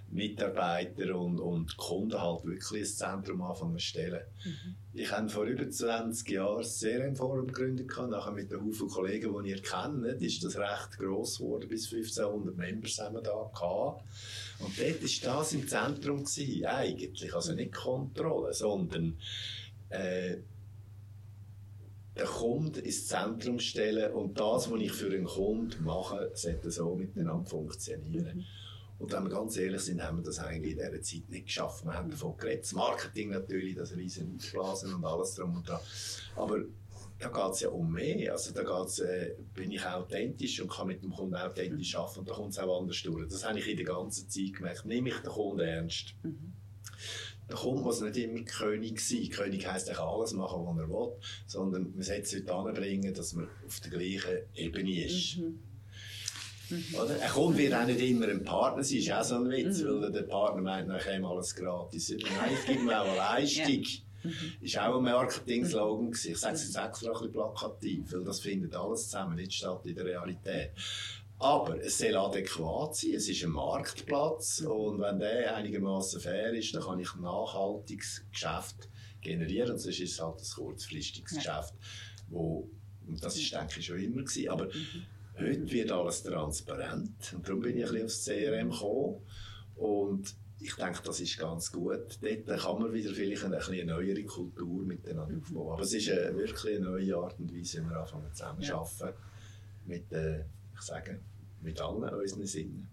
[0.09, 4.21] Mitarbeiter und, und Kunden halt wirklich ins Zentrum anfangen zu stellen.
[4.43, 4.75] Mhm.
[4.93, 9.61] Ich habe vor über 20 Jahren CRM-Forum gegründet, nachher mit einem Haufen Kollegen, die ihr
[9.61, 14.03] kennt, ist das recht gross geworden, bis 1500 Members haben wir da gehabt.
[14.59, 17.35] Und dort war das im Zentrum gewesen, eigentlich.
[17.35, 19.17] Also nicht Kontrolle, sondern
[19.89, 20.37] äh,
[22.17, 26.95] den Kunden ins Zentrum stellen und das, was ich für einen Kunden mache, sollte so
[26.95, 28.37] miteinander funktionieren.
[28.37, 28.45] Mhm.
[28.99, 31.85] Und wenn wir ganz ehrlich sind, haben wir das eigentlich in dieser Zeit nicht geschafft.
[31.85, 35.79] Wir haben davon geredet, das Marketing natürlich, das riesen Ausblasen und alles drum und dran.
[36.35, 36.59] Aber
[37.19, 38.31] da geht es ja um mehr.
[38.31, 41.99] Also da geht's, äh, bin ich authentisch und kann mit dem Kunden authentisch mhm.
[41.99, 43.27] arbeiten und da kommt es auch anders durch.
[43.29, 44.85] Das habe ich in der ganzen Zeit gemerkt.
[44.85, 46.15] Nehme ich den Kunden ernst.
[46.23, 46.53] Mhm
[47.49, 49.29] der Kunde muss nicht immer König sein.
[49.29, 51.13] König heisst, er kann alles machen, was er will,
[51.45, 55.37] sondern man sollte es heute anbringen, dass man auf der gleichen Ebene ist.
[55.37, 55.59] Mhm.
[56.69, 56.95] Mhm.
[56.95, 57.21] Oder?
[57.21, 60.01] Ein Kunde wird auch nicht immer ein Partner sein, ist auch so ein Witz, mhm.
[60.01, 62.09] weil der Partner meint, dann käme alles gratis.
[62.09, 63.83] Nein, ich gebe mir auch eine Leistung.
[63.83, 64.01] Ja.
[64.23, 64.33] Mhm.
[64.61, 66.31] Ist auch ein Marketing-Slogan gewesen.
[66.31, 69.85] Ich sage es jetzt extra ein bisschen plakativ, weil das findet alles zusammen nicht statt
[69.85, 70.71] in der Realität.
[71.39, 76.73] Aber es soll adäquat sein, es ist ein Marktplatz und wenn der einigermaßen fair ist,
[76.73, 78.89] dann kann ich ein nachhaltiges Geschäft
[79.21, 79.71] generieren.
[79.71, 81.37] Und sonst ist es halt ein kurzfristiges ja.
[81.37, 81.75] Geschäft,
[82.29, 82.67] wo,
[83.07, 85.05] und das ist denke ich schon immer gewesen, aber mhm.
[85.37, 89.21] heute wird alles transparent und darum bin ich ein bisschen aufs CRM gekommen
[89.75, 92.17] und ich denke, das ist ganz gut.
[92.19, 95.41] Dort kann man wieder vielleicht eine, eine neuere Kultur miteinander mhm.
[95.43, 95.73] aufbauen.
[95.73, 98.73] Aber es ist eine, wirklich eine neue Art und Weise, wie wir anfangen zusammen zu
[98.73, 99.19] arbeiten.
[99.85, 100.45] Mit, äh,
[100.79, 101.19] ich sage,
[101.61, 102.89] mit allen unseren Sinnen.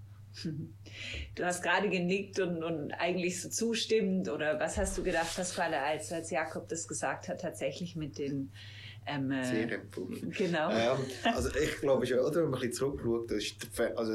[1.36, 5.80] Du hast gerade genickt und, und eigentlich so zustimmend oder was hast du gedacht, Pasquale,
[5.80, 8.50] als, als Jakob das gesagt hat, tatsächlich mit den
[9.06, 10.30] ähm, äh, Sehr empfohlen.
[10.36, 10.70] Genau.
[10.70, 14.12] Ähm, also ich glaube schon, oder, wenn man ein bisschen zurückschaut, das ist die, also,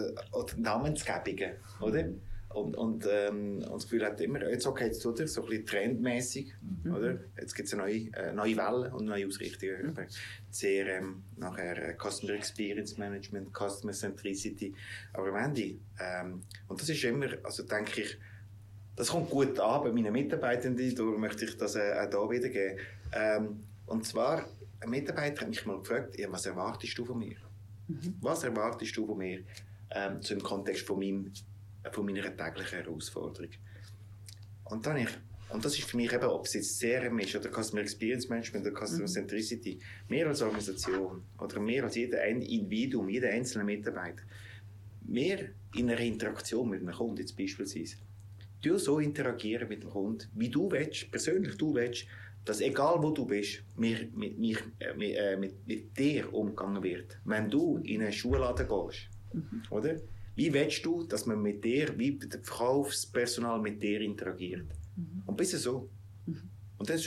[0.56, 2.10] die Namensgebungen, oder?
[2.50, 5.50] Und, und, ähm, und das Gefühl hat immer, jetzt okay, jetzt tut er so ein
[5.50, 6.52] bisschen trendmäßig,
[6.84, 6.94] mhm.
[6.94, 7.20] oder?
[7.40, 9.96] Jetzt gibt es eine neue, äh, neue Welle und neue Ausrichtungen.
[9.96, 10.08] Mhm.
[10.52, 14.74] CRM, nachher äh, Customer Experience Management, Customer Centricity.
[15.14, 18.18] Aber am Ende, ähm, und das ist immer, also denke ich,
[18.96, 22.80] das kommt gut an bei meinen Mitarbeitenden, darum möchte ich das äh, auch hier wiedergeben.
[23.14, 24.46] Ähm, und zwar,
[24.82, 27.38] ein Mitarbeiter hat mich mal gefragt, ja, was erwartest du von mir?
[27.88, 28.16] Mhm.
[28.22, 29.44] Was erwartest du von mir
[29.92, 31.32] ähm, so im Kontext von meinem
[31.92, 33.52] von meiner täglichen Herausforderung.
[34.66, 35.10] Und dann ich,
[35.50, 38.68] und das ist für mich eben, ob es jetzt CRM ist oder Customer Experience Management
[38.68, 39.08] oder Customer mhm.
[39.08, 44.24] Centricity, mehr als Organisation oder mehr als jeder Individuum, jeder einzelne Mitarbeiter,
[45.06, 47.98] mehr in einer Interaktion mit einem Kunden jetzt beispielsweise,
[48.62, 52.06] du so interagieren mit dem Kunden, wie du willst, persönlich du willst,
[52.46, 57.20] dass egal wo du bist, mit, mit, mit, äh, mit, mit dir umgegangen wird.
[57.26, 59.64] Wenn du in einen Schuhladen gehst, mhm.
[59.70, 59.96] oder?
[60.40, 64.68] Wie willst du, dass man mit dir, wie das Verkaufspersonal mit dir interagiert?
[64.96, 65.24] Mhm.
[65.26, 65.90] Und bist du so.
[66.26, 66.50] Mhm.
[66.78, 66.98] Und dann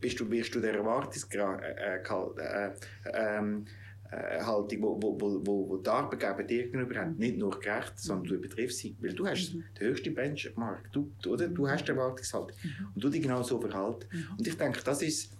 [0.00, 3.66] bist du, wirst du der Erwartungshaltung, äh, äh, äh, ähm,
[4.10, 8.26] äh, Haltung, wo, wo, wo, wo die Arbeitgeber dir gegenüber haben, nicht nur gerecht, sondern
[8.26, 8.96] du übertriffst sie.
[9.00, 9.62] Weil du hast mhm.
[9.78, 11.46] den höchsten Benchmark, du, oder?
[11.46, 12.88] du hast die Erwartungshaltung mhm.
[12.96, 14.06] und du dich genau so verhalten.
[14.10, 14.38] Mhm.
[14.38, 15.30] Und ich denke, das ist,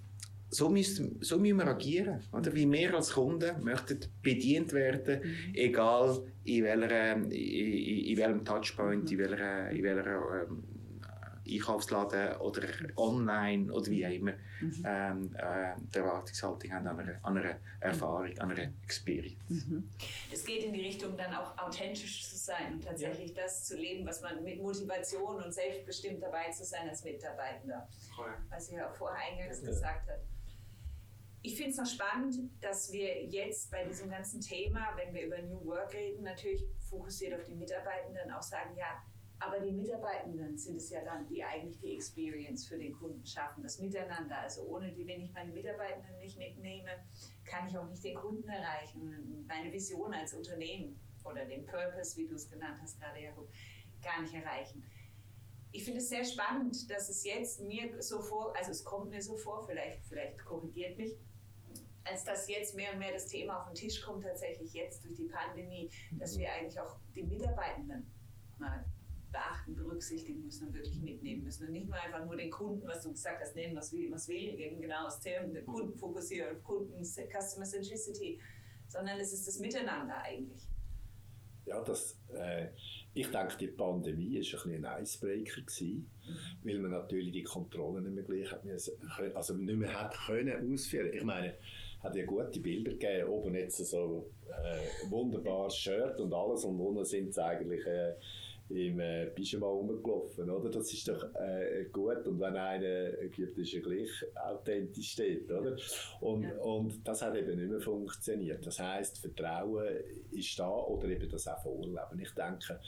[0.49, 2.23] so müssen, so müssen wir agieren.
[2.33, 2.55] Oder?
[2.55, 5.55] Wie wir als Kunden möchten bedient werden, mhm.
[5.55, 10.65] egal in, welcher, in, in, welchem Touchpoint, in welcher, in welcher ähm,
[11.49, 12.63] Einkaufsladen oder
[12.97, 14.83] online oder wie auch immer mhm.
[14.85, 19.39] ähm, äh, die Erwartungshaltung haben an einer, an einer Erfahrung, an einer Experience.
[19.49, 19.89] Mhm.
[20.33, 23.43] Es geht in die Richtung, dann auch authentisch zu sein und tatsächlich ja.
[23.45, 28.27] das zu leben, was man mit Motivation und selbstbestimmt dabei zu sein als Mitarbeitender, cool.
[28.51, 29.69] was ihr auch vorher eingangs ja.
[29.69, 30.36] gesagt habt.
[31.43, 35.41] Ich finde es noch spannend, dass wir jetzt bei diesem ganzen Thema, wenn wir über
[35.43, 39.03] New Work reden, natürlich fokussiert auf die Mitarbeitenden auch sagen, ja,
[39.39, 43.63] aber die Mitarbeitenden sind es ja dann, die eigentlich die Experience für den Kunden schaffen,
[43.63, 44.39] das Miteinander.
[44.39, 46.91] Also ohne die, wenn ich meine Mitarbeitenden nicht mitnehme,
[47.45, 52.27] kann ich auch nicht den Kunden erreichen, meine Vision als Unternehmen oder den Purpose, wie
[52.27, 53.49] du es genannt hast gerade, Jakob,
[54.03, 54.83] gar nicht erreichen.
[55.77, 59.21] Ich finde es sehr spannend, dass es jetzt mir so vor, also es kommt mir
[59.21, 61.19] so vor, vielleicht, vielleicht korrigiert mich,
[62.05, 65.17] als dass jetzt mehr und mehr das Thema auf den Tisch kommt, tatsächlich jetzt durch
[65.17, 68.11] die Pandemie, dass wir eigentlich auch die Mitarbeitenden
[68.57, 68.87] mal
[69.31, 71.67] beachten, berücksichtigen müssen und wirklich mitnehmen müssen.
[71.67, 74.29] Und nicht nur einfach nur den Kunden, was du gesagt hast, nennen, was wir, was
[74.29, 78.41] wir genau das Thema, den Kunden fokussieren, Kunden, Customer Centricity,
[78.89, 80.67] sondern es ist das Miteinander eigentlich.
[81.67, 82.69] Ja, das, äh,
[83.17, 86.11] ich denke, die Pandemie war ein, ein Icebreaker, gewesen,
[86.63, 91.11] weil man natürlich die Kontrollen nicht mehr gleich hat, also nicht mehr hat können ausführen.
[91.15, 91.55] Ich meine,
[92.03, 97.07] hat ja gute Bilder gegeben, oben jetzt so äh, wunderbares Shirt und alles und unten
[97.07, 98.17] sind es eigentlich äh,
[98.69, 100.71] im äh, Pyjama rumgelaufen, oder?
[100.71, 102.27] Das ist doch äh, gut.
[102.27, 105.77] Und wenn einer gibt, ist er gleich authentisch steht, oder?
[106.21, 106.57] Und, ja.
[106.59, 108.67] und das hat eben nicht mehr funktioniert.
[108.67, 109.87] Das heisst, Vertrauen
[110.33, 112.21] ist da oder eben das auch vorleben.
[112.21, 112.81] Ich denke,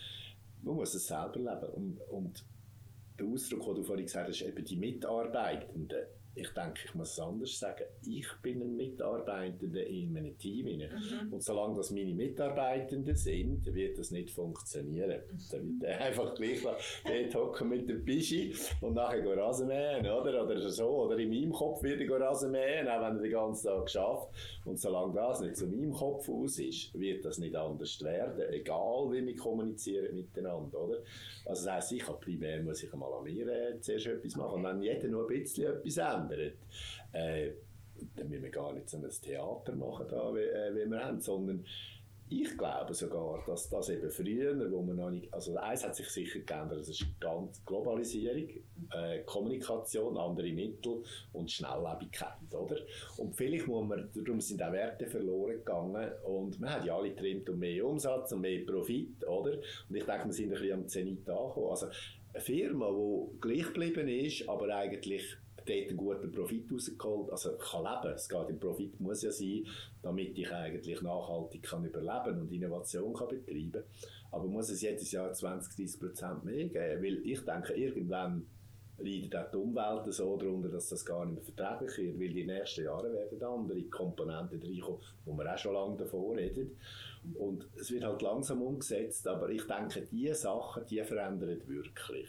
[0.62, 1.72] man muss es selber leben.
[1.72, 2.44] Und, und
[3.18, 6.06] der Ausdruck, den du vorhin gesagt hast, eben die Mitarbeitenden,
[6.40, 7.84] ich denke, ich muss es anders sagen.
[8.06, 10.66] Ich bin ein Mitarbeitender in meinem Team.
[10.66, 11.32] Mhm.
[11.32, 15.20] Und solange das meine Mitarbeitenden sind, wird das nicht funktionieren.
[15.30, 15.38] Mhm.
[15.50, 20.44] Dann wird einfach gleich dort hocken mit dem Pischi und nachher gehen Rasenmähen, oder?
[20.44, 20.88] Oder so.
[20.88, 24.28] Oder in meinem Kopf wird er Rasenmähen, auch wenn er den ganzen Tag schafft.
[24.64, 28.52] Und solange das nicht zu meinem Kopf aus ist, wird das nicht anders werden.
[28.52, 30.98] Egal, wie wir kommunizieren miteinander, oder?
[31.46, 34.58] Also das heisst, ich habe primär muss ich einmal an mir äh, zuerst etwas machen.
[34.58, 35.98] Und wenn jeder nur ein bisschen etwas
[36.30, 36.54] ändert,
[37.12, 37.50] äh,
[38.16, 41.20] dann müssen wir gar nicht so ein Theater machen, da, wie, äh, wie wir haben,
[41.20, 41.64] sondern
[42.30, 46.08] ich glaube sogar, dass das eben früher, wo man noch nicht, also eins hat sich
[46.08, 48.48] sicher geändert, das ist ganz Globalisierung,
[48.92, 52.76] äh, Kommunikation, andere Mittel und Schnelllebigkeit, oder?
[53.16, 57.10] Und vielleicht muss man, darum sind auch Werte verloren gegangen und man hat ja alle
[57.10, 59.54] getrimmt um mehr Umsatz und mehr Profit, oder?
[59.88, 61.70] Und ich denke, wir sind ein bisschen am Zenit angekommen.
[61.70, 61.86] Also
[62.34, 65.38] eine Firma, die gleich geblieben ist, aber eigentlich
[65.68, 68.14] dort einen guten Profit rausgeholt, also kann leben.
[68.14, 69.66] Es geht, der Profit muss ja sein,
[70.02, 73.84] damit ich eigentlich nachhaltig kann überleben und Innovation kann betreiben.
[74.30, 77.02] Aber muss es jedes Jahr 20, 30 Prozent mehr geben?
[77.02, 78.46] Weil ich denke, irgendwann
[78.98, 82.46] leidet auch die Umwelt so darunter, dass das gar nicht mehr verträglich wird, weil die
[82.46, 86.76] nächsten Jahre werden andere Komponenten reinkommen, wo wir auch schon lange davor reden.
[87.34, 92.28] Und es wird halt langsam umgesetzt, aber ich denke, diese Sachen, die verändern wirklich.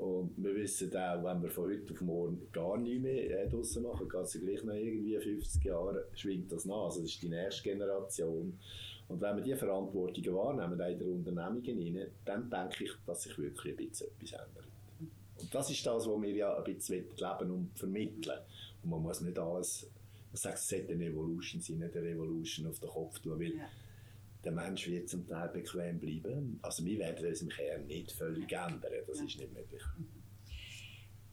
[0.00, 3.82] Und wir wissen auch, wenn wir von heute auf morgen gar nichts mehr äh, draussen
[3.82, 6.84] machen, geht es gleich noch irgendwie 50 Jahre, schwingt das nach.
[6.84, 8.58] Also das ist die nächste Generation.
[9.08, 13.24] Und wenn wir diese Verantwortung wahrnehmen, auch in den Unternehmungen rein, dann denke ich, dass
[13.24, 14.68] sich wirklich ein bisschen etwas ändert.
[15.38, 18.38] Und das ist das, was wir ja ein bisschen leben und vermitteln.
[18.82, 19.86] Und man muss nicht alles,
[20.30, 23.54] man sagt, es sollte eine Evolution sein, nicht eine Revolution auf den Kopf tun, weil
[23.54, 23.68] ja
[24.44, 26.58] der Mensch wird zum Teil bequem bleiben.
[26.62, 29.82] Also wir werden uns im Kern nicht völlig ändern, das ist nicht möglich.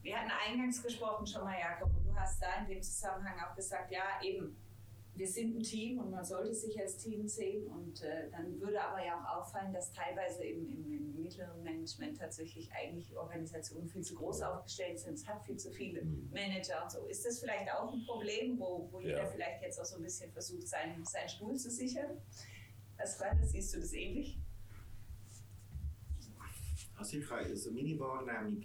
[0.01, 3.55] Wir hatten eingangs gesprochen schon mal, Jakob, und du hast da in dem Zusammenhang auch
[3.55, 4.55] gesagt, ja eben,
[5.17, 8.79] wir sind ein Team und man sollte sich als Team sehen und äh, dann würde
[8.79, 14.03] aber ja auch auffallen, dass teilweise im, im, im, mittleren Management tatsächlich eigentlich Organisationen viel
[14.03, 15.15] zu groß aufgestellt sind.
[15.15, 16.29] Es hat viel zu viele mhm.
[16.31, 17.05] Manager und so.
[17.07, 19.25] Ist das vielleicht auch ein Problem, wo, wo jeder ja.
[19.25, 22.21] vielleicht jetzt auch so ein bisschen versucht, seinen, seinen Stuhl zu sichern?
[22.97, 24.39] Als Freunde siehst du das ähnlich?
[26.97, 28.63] Also, ich, also meine Wahrnehmung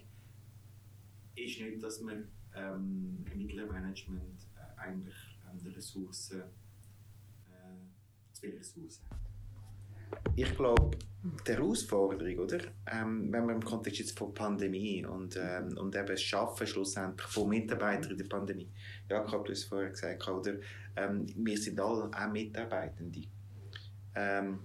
[1.34, 5.14] ist nicht, dass man ähm, im Mittelmanagement äh, eigentlich
[5.50, 9.18] ähm, die Ressourcen, äh, zu viele Ressourcen hat.
[10.34, 10.96] Ich glaube,
[11.46, 12.58] die Herausforderung, oder?
[12.90, 17.26] Ähm, wenn man im Kontext jetzt von Pandemie und, ähm, und eben das Schaffen schlussendlich
[17.28, 18.70] von Mitarbeitern in der Pandemie.
[19.08, 20.54] Jakob, du hast es vorher gesagt, oder?
[20.96, 23.22] Ähm, wir sind alle auch Mitarbeitende.
[24.14, 24.61] Ähm,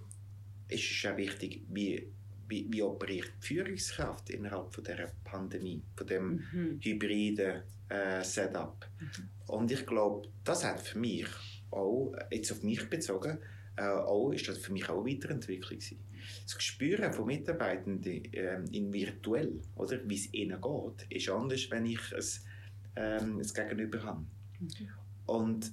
[0.67, 2.07] es ist auch wichtig, wie,
[2.47, 6.79] wie, wie operiert die Führungskraft innerhalb von dieser Pandemie, von dem mhm.
[6.81, 8.85] hybriden äh, Setup.
[8.99, 9.29] Mhm.
[9.47, 11.27] Und ich glaube, das hat für mich
[11.71, 13.37] auch, jetzt auf mich bezogen,
[13.77, 15.99] äh, auch, ist das für mich auch Weiterentwicklung gewesen.
[16.43, 21.85] Das Gespüren von Mitarbeitenden äh, in virtuell, oder, wie es ihnen geht, ist anders, wenn
[21.85, 22.43] ich es,
[22.95, 24.25] ähm, es Gegenüber habe.
[24.59, 24.89] Mhm.
[25.25, 25.71] Und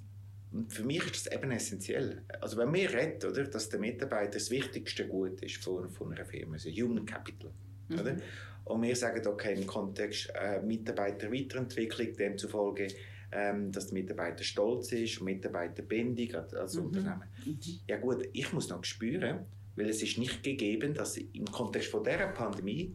[0.68, 2.22] für mich ist das eben essentiell.
[2.40, 6.24] Also wenn wir reden, oder, dass der Mitarbeiter das wichtigste Gut ist von, von einer
[6.24, 7.50] Firma, also Human Capital.
[7.88, 7.98] Mhm.
[7.98, 8.16] Oder?
[8.64, 12.88] Und wir sagen, okay, im Kontext äh, Mitarbeiterweiterentwicklung, demzufolge
[13.34, 16.84] ähm, dass der Mitarbeiter stolz ist und Mitarbeiterbindung als mhm.
[16.84, 17.24] Unternehmen.
[17.44, 17.58] Mhm.
[17.88, 19.40] Ja gut, ich muss noch spüren,
[19.76, 22.94] weil es ist nicht gegeben, dass im Kontext von dieser Pandemie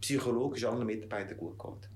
[0.00, 1.88] psychologisch allen Mitarbeitern gut geht.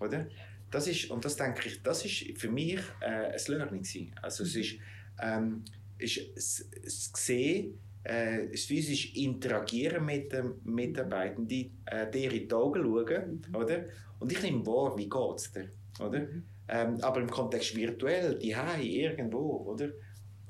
[0.00, 0.28] Oder?
[0.74, 4.12] Das ist, und das denke ich, das ist für mich äh, ein Learning gewesen.
[4.20, 4.74] Also es ist,
[5.22, 5.62] ähm,
[5.98, 6.20] ist
[6.82, 13.44] das Sehen, äh, das physisch Interagieren mit den Mitarbeitenden, äh, dir in die Augen schauen,
[13.46, 13.54] mhm.
[13.54, 13.84] oder?
[14.18, 16.18] Und ich nehme wahr, wie geht es dir, oder?
[16.18, 16.42] Mhm.
[16.66, 19.90] Ähm, aber im Kontext virtuell, die irgendwo, oder?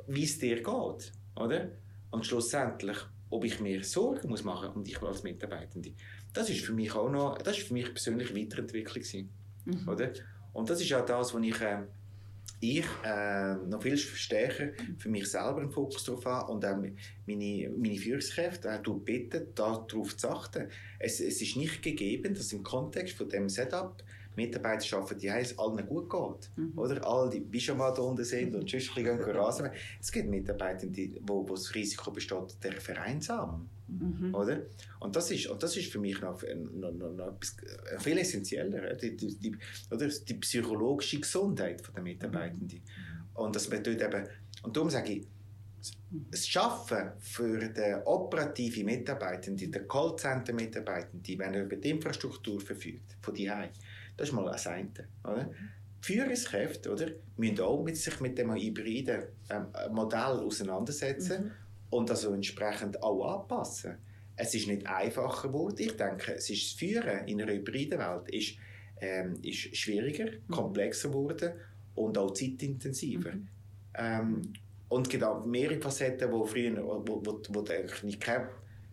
[0.07, 1.69] Wie es dir geht, oder?
[2.11, 2.97] Und schlussendlich,
[3.29, 5.93] ob ich mir Sorgen muss machen um dich als Mitarbeitende.
[6.33, 9.05] Das ist für mich auch noch, das ist für mich persönlich Weiterentwicklung
[9.64, 9.88] mhm.
[9.88, 10.12] oder?
[10.53, 11.83] Und das ist auch das, was ich, äh,
[12.61, 16.77] ich äh, noch viel stärker für mich selber einen Fokus darauf habe und auch
[17.27, 20.68] meine, meine Führungskräfte äh, bitten, darauf zu achten.
[20.98, 24.03] Es, es ist nicht gegeben, dass im Kontext von dem Setup
[24.37, 26.50] Mitarbeiter arbeiten, die heißt, allen gut geht.
[26.57, 26.79] Mhm.
[26.79, 27.07] Oder?
[27.07, 29.70] Alle, die mal da unten sind und sonst gehen rasen.
[30.00, 33.68] Es gibt Mitarbeiter, die, wo, wo das Risiko besteht, der vereinsamen.
[33.87, 34.35] Mhm.
[34.35, 34.62] Oder?
[35.01, 36.42] Und das, ist, und das ist für mich noch,
[36.73, 37.38] noch, noch, noch
[37.92, 38.94] äh, viel essentieller.
[38.94, 39.57] Die, die, die,
[39.90, 40.09] oder?
[40.09, 42.79] die psychologische Gesundheit der Mitarbeitenden.
[42.79, 43.37] Mhm.
[43.37, 44.27] Und das bedeutet eben,
[44.62, 45.27] und darum sage ich,
[46.31, 53.35] das Schaffen für den operativen Mitarbeitenden, den Callcenter-Mitarbeitenden, wenn er über die Infrastruktur verfügt, von
[53.35, 53.51] die
[54.16, 54.90] das ist mal das eine.
[55.25, 55.51] Oder?
[56.03, 61.51] Die Führungskräfte oder, müssen auch mit sich mit dem hybriden ähm, Modell auseinandersetzen mhm.
[61.94, 63.98] Und also entsprechend auch anpassen.
[64.37, 65.76] Es ist nicht einfacher geworden.
[65.78, 68.57] Ich denke, es ist das Führen in einer hybriden Welt ist,
[69.00, 70.52] ähm, ist schwieriger, mhm.
[70.52, 71.52] komplexer geworden
[71.94, 73.33] und auch zeitintensiver.
[73.33, 73.48] Mhm.
[73.96, 74.42] Ähm,
[74.88, 78.48] und genau mehrere Facetten, die früher wo, wo, wo eigentlich nicht keine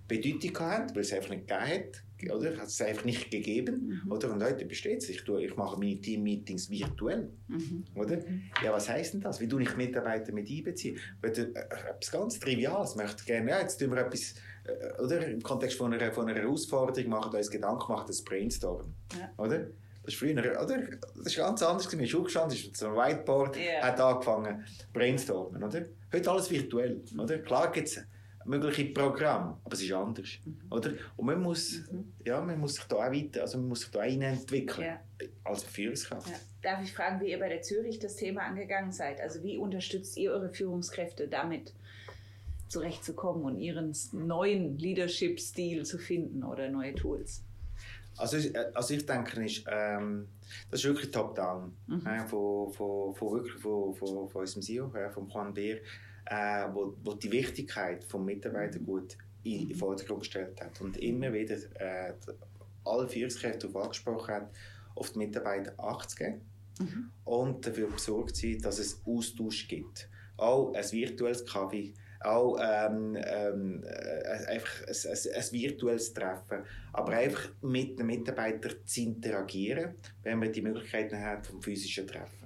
[0.08, 2.58] Bedeutung hatten, weil es einfach nicht gegeben hat oder?
[2.58, 4.12] Hat es einfach nicht gegeben, mhm.
[4.12, 4.32] oder?
[4.32, 5.10] Und heute besteht es.
[5.10, 7.86] Ich, ich mache meine Team-Meetings virtuell, mhm.
[7.96, 8.18] oder?
[8.18, 8.44] Mhm.
[8.64, 9.40] Ja, was heisst denn das?
[9.40, 10.98] Wie tue ich Mitarbeiter mit einbeziehen?
[11.22, 12.92] Äh, etwas ganz Triviales.
[12.92, 15.28] Ich möchte gerne, ja, jetzt tun wir etwas, äh, oder?
[15.28, 19.32] Im Kontext von einer, von einer Herausforderung machen wir uns Gedanken, machen das Brainstorm, ja.
[19.38, 19.68] oder?
[20.04, 20.80] Das ist früher, oder?
[21.16, 22.10] Das ist ganz anders gewesen.
[22.10, 23.84] Schule gestanden, ist so ein Whiteboard, yeah.
[23.84, 25.86] hat angefangen brainstormen, oder?
[26.12, 27.38] Heute alles virtuell, oder?
[27.38, 28.04] Klar gibt es
[28.46, 30.58] mögliche Programm, aber es ist anders, mhm.
[30.70, 30.92] oder?
[31.18, 32.14] Und man muss, mhm.
[32.26, 35.28] ja, man muss sich da auch weiter, also man muss sich da entwickeln ja.
[35.44, 36.30] als Führungskraft.
[36.30, 36.36] Ja.
[36.62, 39.20] Darf ich fragen, wie ihr bei der Zürich das Thema angegangen seid?
[39.22, 41.74] Also wie unterstützt ihr eure Führungskräfte damit
[42.68, 47.44] zurechtzukommen und ihren neuen Leadership-Stil zu finden oder neue Tools?
[48.18, 48.38] Also,
[48.74, 50.28] also ich denke, ist, ähm,
[50.70, 51.74] das ist wirklich top-down.
[51.88, 52.06] Mhm.
[52.06, 55.80] Äh, von, von, von, wirklich von, von, von unserem CEO, äh, von Juan Beer
[56.26, 61.34] äh, wo, wo die Wichtigkeit des Mitarbeiters gut in den Vordergrund gestellt hat und immer
[61.34, 62.14] wieder äh,
[62.86, 64.50] alle Führungskräfte darauf angesprochen hat,
[64.96, 66.42] auf die Mitarbeiter Acht zu geben
[66.80, 67.12] mhm.
[67.26, 70.10] und dafür besorgt sein, dass es Austausch gibt.
[70.38, 77.12] Auch ein virtuelles Kaffee, auch ähm, ähm, äh, einfach ein, ein, ein, virtuelles Treffen, aber
[77.14, 82.41] einfach mit den Mitarbeitern zu interagieren, wenn man die Möglichkeiten hat vom physischen Treffen.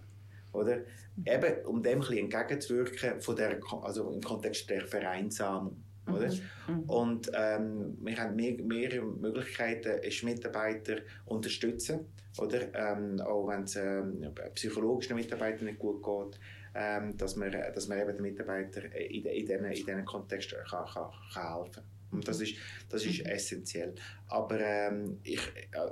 [0.56, 0.82] Oder?
[1.26, 5.84] Eben, um dem ein bisschen entgegenzuwirken, von der, also im Kontext der Vereinsamung.
[6.08, 6.30] Oder?
[6.68, 6.80] Mhm.
[6.88, 12.06] Und ähm, wir haben mehr, mehrere Möglichkeiten, Mitarbeiter unterstützen,
[12.38, 12.62] oder?
[12.74, 16.40] Ähm, auch wenn es ähm, psychologischen Mitarbeitern nicht gut geht,
[16.76, 21.10] ähm, dass, man, dass man eben den Mitarbeitern in, in, diesen, in Kontext kann, kann,
[21.34, 22.56] kann helfen und das ist,
[22.90, 23.32] das ist mhm.
[23.32, 23.96] essentiell.
[24.28, 25.42] Aber ähm, ich,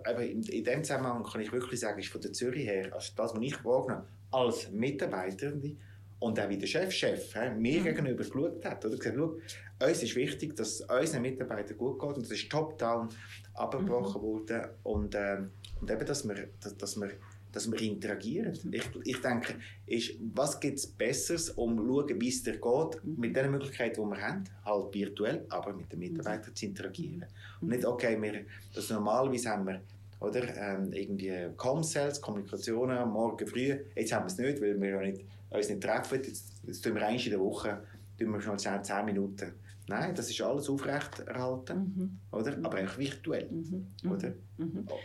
[0.05, 3.11] äh, in, in dem Zusammenhang kann ich wirklich sagen, ist von der Zürich her, also
[3.15, 5.75] das, was ich wahrgenommen als Mitarbeitende
[6.19, 7.83] und auch wie der Chefchef -Chef, mir mhm.
[7.83, 8.85] gegenüber geschaut hat.
[8.85, 9.37] Oder gesagt, schau,
[9.85, 13.09] uns ist wichtig, dass es unseren Mitarbeitern gut geht und das ist top-down
[13.53, 14.25] abgebrochen mhm.
[14.25, 15.37] worden und, äh,
[15.79, 17.11] und eben, dass wir, dass, dass wir
[17.53, 18.57] dass wir interagieren.
[18.63, 18.73] Mhm.
[18.73, 19.55] Ich, ich denke,
[19.85, 23.19] ist, was gibt es Besseres, um zu schauen, wie es dir geht, mhm.
[23.19, 26.55] mit den Möglichkeiten, die wir haben, halt virtuell, aber mit den Mitarbeitern mhm.
[26.55, 27.25] zu interagieren.
[27.61, 29.81] Und nicht, okay, wir, das normalerweise haben wir
[30.23, 35.01] oder, ähm, irgendwie Com-Sales, Kommunikationen, morgen früh, jetzt haben wir es nicht, weil wir ja
[35.01, 37.83] nicht, uns nicht treffen, jetzt, jetzt tun wir eins in der Woche,
[38.17, 39.53] tun wir schon 10, 10 Minuten.
[39.87, 42.19] Nein, das ist alles aufrechterhalten, mhm.
[42.31, 42.57] oder?
[42.63, 43.49] aber eigentlich virtuell.
[43.51, 43.87] Mhm.
[44.09, 44.33] Oder?
[44.57, 44.87] Mhm.
[44.89, 44.97] Oh.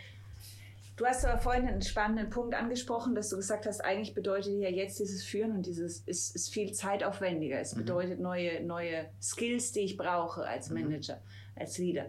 [0.95, 4.69] Du hast aber vorhin einen spannenden Punkt angesprochen, dass du gesagt hast, eigentlich bedeutet ja
[4.69, 7.59] jetzt dieses Führen und dieses ist, ist viel zeitaufwendiger.
[7.59, 7.79] Es mhm.
[7.79, 10.81] bedeutet neue, neue Skills, die ich brauche als mhm.
[10.81, 11.61] Manager, mhm.
[11.61, 12.05] als Leader.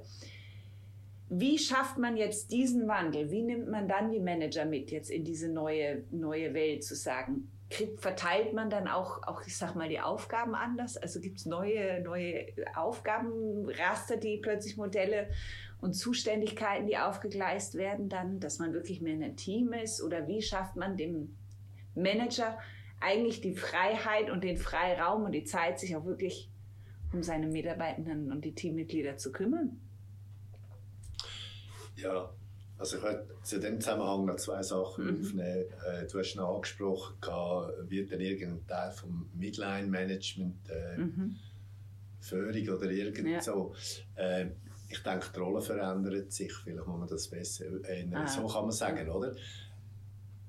[1.33, 3.31] Wie schafft man jetzt diesen Wandel?
[3.31, 7.49] Wie nimmt man dann die Manager mit jetzt in diese neue, neue Welt zu sagen?
[7.71, 10.97] Kriegt, verteilt man dann auch, auch, ich sag mal, die Aufgaben anders?
[10.97, 15.31] Also gibt es neue, neue Aufgabenraster, die plötzlich Modelle
[15.81, 20.03] und Zuständigkeiten, die aufgegleist werden, dann, dass man wirklich mehr in einem Team ist?
[20.03, 21.37] Oder wie schafft man dem
[21.95, 22.59] Manager
[22.99, 26.51] eigentlich die Freiheit und den Freiraum und die Zeit, sich auch wirklich
[27.13, 29.81] um seine Mitarbeitenden und die Teammitglieder zu kümmern?
[32.03, 32.33] Ja,
[32.79, 35.21] also ich möchte zu dem Zusammenhang noch zwei Sachen mhm.
[35.21, 35.65] aufnehmen.
[35.87, 37.17] Äh, du hast noch angesprochen,
[37.89, 41.37] wird dann irgendein Teil vom Midline-Management äh, mhm.
[42.21, 43.41] Führung oder irgend ja.
[43.41, 43.75] so.
[44.15, 44.47] Äh,
[44.89, 46.53] ich denke, die Rolle verändert sich.
[46.53, 48.25] Vielleicht muss man das besser erinnern.
[48.25, 48.27] Ah.
[48.27, 49.35] So kann man sagen, oder?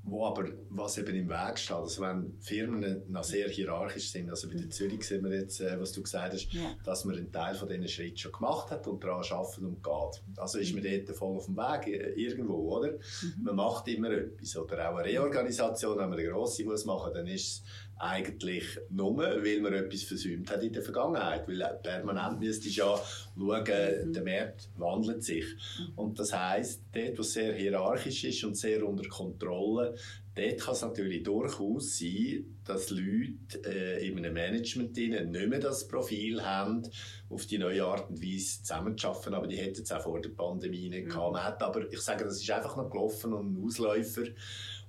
[0.03, 4.47] Wo aber, was eben im Weg steht, also wenn Firmen noch sehr hierarchisch sind, also
[4.47, 4.71] bei der mhm.
[4.71, 6.75] Zürich sehen wir jetzt, äh, was du gesagt hast, ja.
[6.83, 10.23] dass man einen Teil von diesen Schritten schon gemacht hat und daran arbeitet und geht.
[10.37, 12.93] Also ist man dort voll auf dem Weg, äh, irgendwo, oder?
[12.93, 13.43] Mhm.
[13.43, 14.57] Man macht immer etwas.
[14.57, 17.63] Oder auch eine Reorganisation, wenn man eine grosse muss machen, dann ist es
[18.01, 21.47] eigentlich nur, weil man etwas versäumt hat in der Vergangenheit.
[21.47, 22.99] Weil permanent müsste ich ja
[23.37, 24.13] schauen, mhm.
[24.13, 25.45] der Markt wandelt sich.
[25.45, 25.93] Mhm.
[25.95, 29.95] Und das heisst, dort, was sehr hierarchisch ist und sehr unter Kontrolle,
[30.33, 35.87] dort kann es natürlich durchaus sein, dass Leute äh, in einem Management nicht mehr das
[35.87, 36.81] Profil haben,
[37.29, 40.89] auf die neue Art und Weise zusammenzuarbeiten, aber die hätten es auch vor der Pandemie
[40.89, 41.09] nicht mhm.
[41.09, 41.61] gehabt.
[41.61, 44.23] Aber, ich sage, das ist einfach noch gelaufen und ein Ausläufer.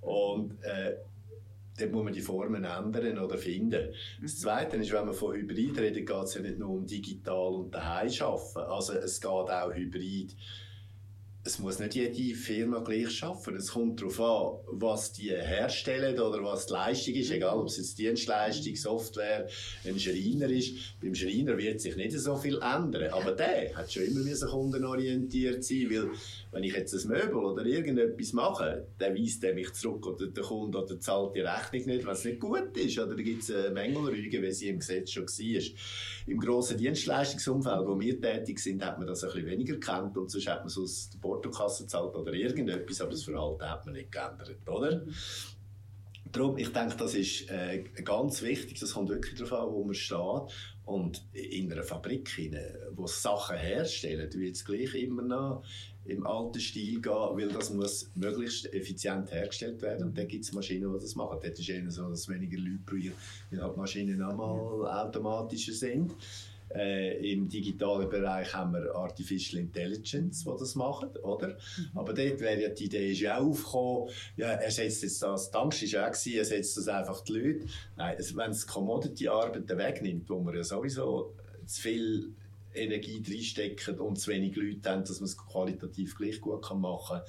[0.00, 0.96] Und äh,
[1.83, 3.93] dort muss man die Formen ändern oder finden.
[4.20, 4.39] Das mhm.
[4.39, 7.74] Zweite ist, wenn man von Hybrid redet, geht es ja nicht nur um digital und
[7.74, 8.70] daheim arbeiten.
[8.70, 10.35] Also es geht auch Hybrid
[11.45, 13.57] es muss nicht jede Firma gleich arbeiten.
[13.57, 17.33] Es kommt darauf an, was die herstellen oder was die Leistung ist.
[17.33, 19.49] Egal, ob es jetzt Dienstleistung, Software,
[19.85, 21.01] ein Schreiner ist.
[21.01, 23.12] Beim Schreiner wird sich nicht so viel ändern.
[23.12, 26.11] Aber der hat schon immer kundenorientiert sein, weil
[26.53, 30.44] wenn ich jetzt ein Möbel oder irgendetwas mache, dann weist der mich zurück oder der
[30.44, 32.98] Kunde oder zahlt die Rechnung nicht, wenn es nicht gut ist.
[32.98, 35.62] Oder da gibt es Mängelrüge, wie sie im Gesetz schon war.
[36.26, 40.30] Im grossen Dienstleistungsumfeld, wo wir tätig sind, hat man das ein bisschen weniger gekannt und
[40.30, 43.94] sonst hat man es aus der Portokasse gezahlt oder irgendetwas, aber das Verhalten hat man
[43.94, 45.07] nicht geändert, oder?
[46.32, 48.80] Darum, ich denke, das ist äh, ganz wichtig.
[48.80, 50.53] Das kommt wirklich darauf an, wo man steht.
[50.84, 52.30] Und in einer Fabrik,
[52.92, 55.62] wo Sachen herstellen, wird es gleich immer noch
[56.05, 60.09] im alten Stil gehen, weil das muss möglichst effizient hergestellt werden.
[60.09, 61.38] Und dann gibt es Maschinen, die das machen.
[61.42, 63.12] Dort ist eher so, dass weniger Leute brauchen,
[63.50, 66.12] weil halt Maschinen auch mal automatischer sind.
[66.74, 71.48] Äh, Im digitalen Bereich haben wir Artificial Intelligence, die das machen, oder?
[71.48, 71.90] Mhm.
[71.94, 75.57] Aber dort wäre ja die Idee ist ja auch aufgekommen, ja, ersetzt jetzt das, die
[75.59, 77.66] Angst war ja auch gewesen, ersetzt das einfach die Leute.
[77.96, 81.34] Nein, wenn es Commodity-Arbeiten wegnimmt, wo man ja sowieso
[81.66, 82.32] zu viel
[82.74, 87.20] Energie reinstecken und zu wenig Leute haben, dass man es qualitativ gleich gut machen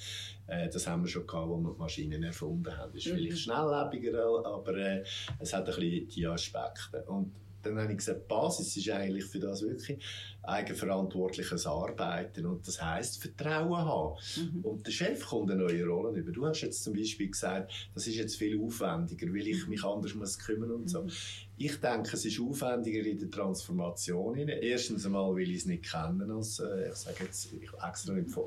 [0.48, 0.58] kann.
[0.58, 2.94] Äh, das haben wir schon gehabt, als wir die Maschinen erfunden haben.
[2.94, 3.18] Das ist mhm.
[3.18, 5.04] vielleicht schnelllebiger, aber äh,
[5.40, 7.04] es hat ein bisschen die Aspekte.
[7.08, 7.32] Und
[7.66, 10.04] dann habe ich gesagt, die Basis ist eigentlich für das wirklich
[10.44, 14.16] eigenverantwortliches Arbeiten und das heißt Vertrauen haben.
[14.36, 14.66] Mhm.
[14.66, 16.32] Und der Chef kommt eine neue Rolle über.
[16.32, 20.14] Du hast jetzt zum Beispiel gesagt, das ist jetzt viel aufwendiger, weil ich mich anders
[20.16, 21.04] muss kümmern und so.
[21.04, 21.12] Mhm.
[21.58, 24.38] Ich denke, es ist aufwendiger in der Transformation.
[24.38, 28.30] Erstens einmal, weil ich es nicht kenne, als, äh, ich sage jetzt ich extra nicht
[28.30, 28.46] von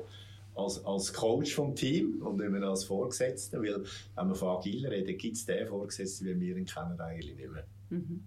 [0.57, 3.83] als, als Coach vom Team und nicht mehr als Vorgesetzter, weil
[4.15, 7.51] wenn wir von agil reden, gibt es den Vorgesetzten, wie wir ihn kennen, eigentlich nicht
[7.51, 7.67] mehr.
[7.89, 8.23] Mhm.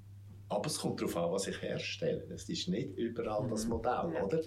[0.50, 2.26] Aber es kommt darauf an, was ich herstelle.
[2.34, 3.70] Es ist nicht überall das mhm.
[3.70, 4.40] Modell, ja, oder?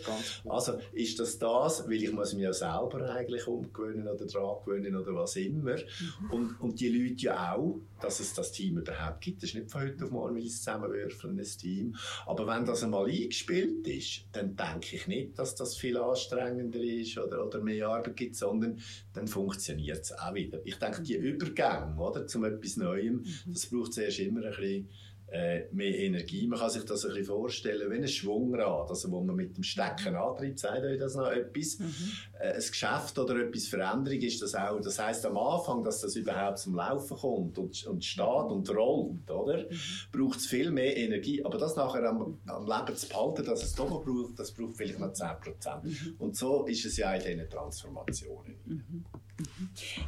[0.50, 4.98] Also ist das das, weil ich muss mich ja selber eigentlich umgewöhnen oder dran gewöhnen
[4.98, 5.76] oder was immer.
[5.78, 6.32] Mhm.
[6.32, 9.42] Und, und die Leute ja auch, dass es das Team überhaupt gibt.
[9.42, 11.96] Das ist nicht von heute auf morgen, ein Team.
[12.26, 17.18] Aber wenn das einmal eingespielt ist, dann denke ich nicht, dass das viel anstrengender ist
[17.18, 18.80] oder, oder mehr Arbeit gibt, sondern
[19.14, 20.60] dann funktioniert es auch wieder.
[20.66, 23.54] Ich denke, die Übergänge, oder, zum etwas Neuem, mhm.
[23.54, 24.90] das braucht zuerst immer ein bisschen
[25.34, 26.46] äh, mehr Energie.
[26.46, 29.64] Man kann sich das ein bisschen vorstellen wie ein Schwungrad, also wo man mit dem
[29.64, 30.60] Stecken antreibt.
[30.60, 31.80] Sagt euch das noch etwas?
[31.80, 31.94] Mhm.
[32.40, 34.80] Äh, ein Geschäft oder etwas Veränderung ist das auch.
[34.80, 39.32] Das heißt am Anfang, dass das überhaupt zum Laufen kommt und, und steht und rollt,
[39.32, 39.64] oder?
[39.64, 39.78] Mhm.
[40.12, 41.44] Braucht es viel mehr Energie.
[41.44, 45.00] Aber das nachher am, am Leben zu behalten, dass es doch braucht, das braucht vielleicht
[45.00, 45.84] noch 10 Prozent.
[45.84, 46.16] Mhm.
[46.20, 49.04] Und so ist es ja in diesen Transformationen.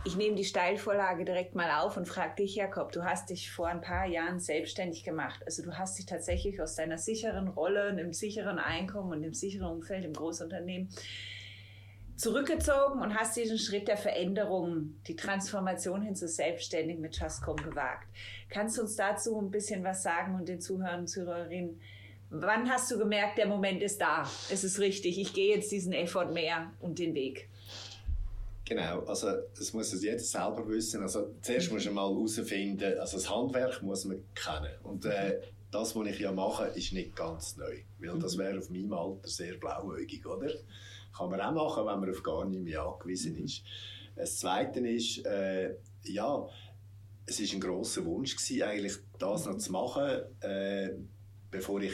[0.04, 3.68] Ich nehme die Steilvorlage direkt mal auf und frage dich, Jakob, du hast dich vor
[3.68, 5.42] ein paar Jahren selbstständig gemacht.
[5.46, 9.68] Also du hast dich tatsächlich aus deiner sicheren Rolle, einem sicheren Einkommen und einem sicheren
[9.68, 10.90] Umfeld im Großunternehmen
[12.16, 18.08] zurückgezogen und hast diesen Schritt der Veränderung, die Transformation hin zu selbstständig mit Chascom gewagt.
[18.50, 21.82] Kannst du uns dazu ein bisschen was sagen und den Zuhörern und Zuhörerinnen,
[22.30, 25.94] wann hast du gemerkt, der Moment ist da, es ist richtig, ich gehe jetzt diesen
[25.94, 27.50] Effort mehr und den Weg?
[28.68, 31.04] Genau, also das muss es jeder selber wissen.
[31.04, 34.74] Also zuerst muss man mal herausfinden, also das Handwerk muss man kennen.
[34.82, 35.40] Und äh,
[35.72, 37.82] das, was ich ja mache, ist nicht ganz neu.
[38.00, 38.40] Weil das mhm.
[38.40, 40.52] wäre auf meinem Alter sehr blauäugig, oder?
[41.16, 43.64] Kann man auch machen, wenn man auf gar nichts mehr angewiesen ist.
[44.16, 46.48] Das Zweite ist, äh, ja,
[47.28, 50.90] es war ein grosser Wunsch gewesen, eigentlich das noch zu machen, äh,
[51.52, 51.94] bevor ich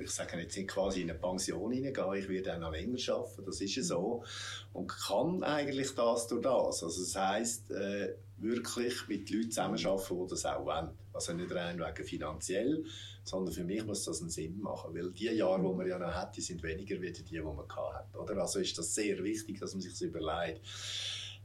[0.00, 3.44] ich sage jetzt nicht quasi in eine Pension hineingehen, ich werde auch noch länger arbeiten,
[3.44, 4.24] das ist ja so.
[4.72, 6.82] Und kann eigentlich das durch das.
[6.82, 10.90] Also das heisst, äh, wirklich mit Leuten zusammenarbeiten, die das auch wollen.
[11.12, 12.84] Also nicht rein wegen finanziell,
[13.22, 16.12] sondern für mich muss das einen Sinn machen, weil die Jahre, die man ja noch
[16.12, 18.16] hat, die sind weniger wie die, die man hat.
[18.16, 18.36] Oder?
[18.38, 20.60] Also ist das sehr wichtig, dass man sich das überlegt.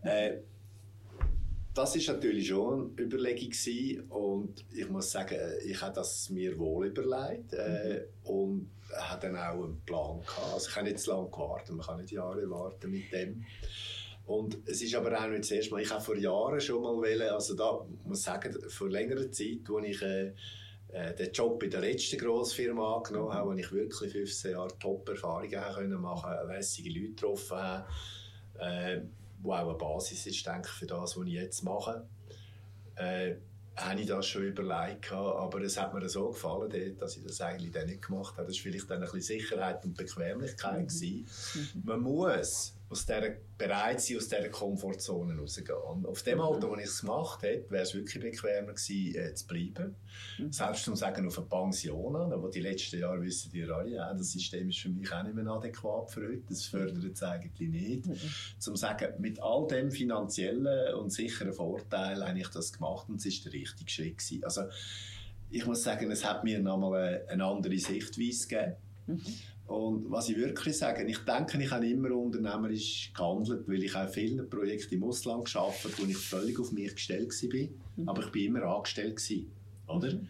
[0.01, 0.37] Äh,
[1.77, 4.01] das ist natürlich schon eine Überlegung gewesen.
[4.09, 8.29] und ich muss sagen, ich habe das mir wohl überlegt äh, mhm.
[8.29, 10.53] und habe dann auch einen Plan gehabt.
[10.53, 13.45] Also ich habe nicht zu lange gewartet, man kann nicht Jahre warten mit dem.
[14.25, 16.95] Und es ist aber auch nicht das erste Mal, ich habe vor Jahren schon mal
[16.95, 20.33] wollen, also da muss ich sagen, vor längerer Zeit, als ich äh,
[20.89, 26.01] äh, den Job in der letzten Grossfirma angenommen habe, wo ich wirklich 15 Jahre Top-Erfahrungen
[26.01, 27.87] machen konnte, lässige Leute getroffen habe,
[28.59, 29.01] äh,
[29.39, 32.05] wo auch eine Basis ist, denke ich, für das, was ich jetzt mache.
[32.95, 33.35] Äh,
[33.75, 37.71] habe ich das schon überlegt, aber es hat mir so gefallen, dass ich das eigentlich
[37.71, 38.47] dann nicht gemacht habe.
[38.47, 40.91] Das war vielleicht dann ein bisschen Sicherheit und Bequemlichkeit.
[40.91, 41.25] Mhm.
[41.53, 41.81] Mhm.
[41.83, 45.77] Man muss aus dieser, bereit sein, aus dieser Komfortzone rauszugehen.
[45.77, 46.43] Und auf dem mhm.
[46.43, 49.95] Alter, wo ich es gemacht hätte, wäre es wirklich bequemer gewesen, äh, zu bleiben.
[50.37, 50.51] Mhm.
[50.51, 54.31] Selbst zum Sagen auf eine Pension, wo die letzten Jahre wissen die alle, ja, das
[54.31, 56.43] System ist für mich auch nicht mehr adäquat für heute.
[56.47, 58.05] Das fördert es eigentlich nicht.
[58.05, 58.17] Mhm.
[58.57, 63.25] Zum Sagen, mit all dem finanziellen und sicheren Vorteil habe ich das gemacht und es
[63.25, 64.43] war der richtige Schritt gewesen.
[64.45, 64.63] Also,
[65.49, 68.75] ich muss sagen, es hat mir nochmal eine andere Sichtweise gegeben.
[69.07, 69.21] Mhm.
[69.67, 74.07] Und was ich wirklich sage, ich denke, ich habe immer unternehmerisch gehandelt, weil ich auch
[74.07, 77.67] viele Projekte im Ausland geschafft habe, wo ich völlig auf mich gestellt war.
[77.97, 78.09] Mhm.
[78.09, 79.17] Aber ich war immer angestellt.
[79.17, 79.51] Gewesen,
[79.87, 80.13] oder?
[80.13, 80.27] Mhm.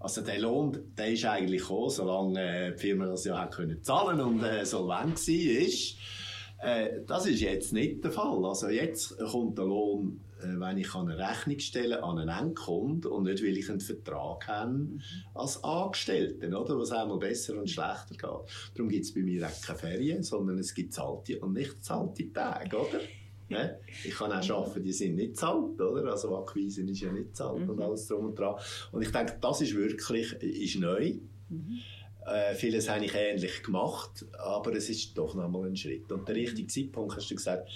[0.00, 3.82] Also der Lohn, der ist eigentlich gekommen, solange äh, die Firma das ja auch können
[3.82, 6.68] zahlen und äh, solvent war.
[6.68, 8.44] Äh, das ist jetzt nicht der Fall.
[8.44, 13.42] Also jetzt kommt der Lohn wenn ich eine Rechnung stelle an einen Endkunden und nicht,
[13.42, 15.00] weil ich einen Vertrag habe mhm.
[15.34, 16.78] als Angestellten, oder?
[16.78, 18.74] Was einmal besser und schlechter geht.
[18.74, 22.32] Darum gibt es bei mir auch keine Ferien, sondern es gibt zahlte und nicht zahlte
[22.32, 23.00] Tage, oder?
[23.48, 23.70] Ja?
[24.04, 26.10] Ich kann auch arbeiten, die sind nicht zahlt, oder?
[26.10, 27.70] Also Akquise ist ja nicht zahlt mhm.
[27.70, 28.56] und alles drum und dran.
[28.92, 31.14] Und ich denke, das ist wirklich ist neu.
[31.48, 31.80] Mhm.
[32.26, 36.10] Äh, vieles habe ich ähnlich gemacht, aber es ist doch noch mal ein Schritt.
[36.10, 37.68] Und der richtige Zeitpunkt, hast du gesagt,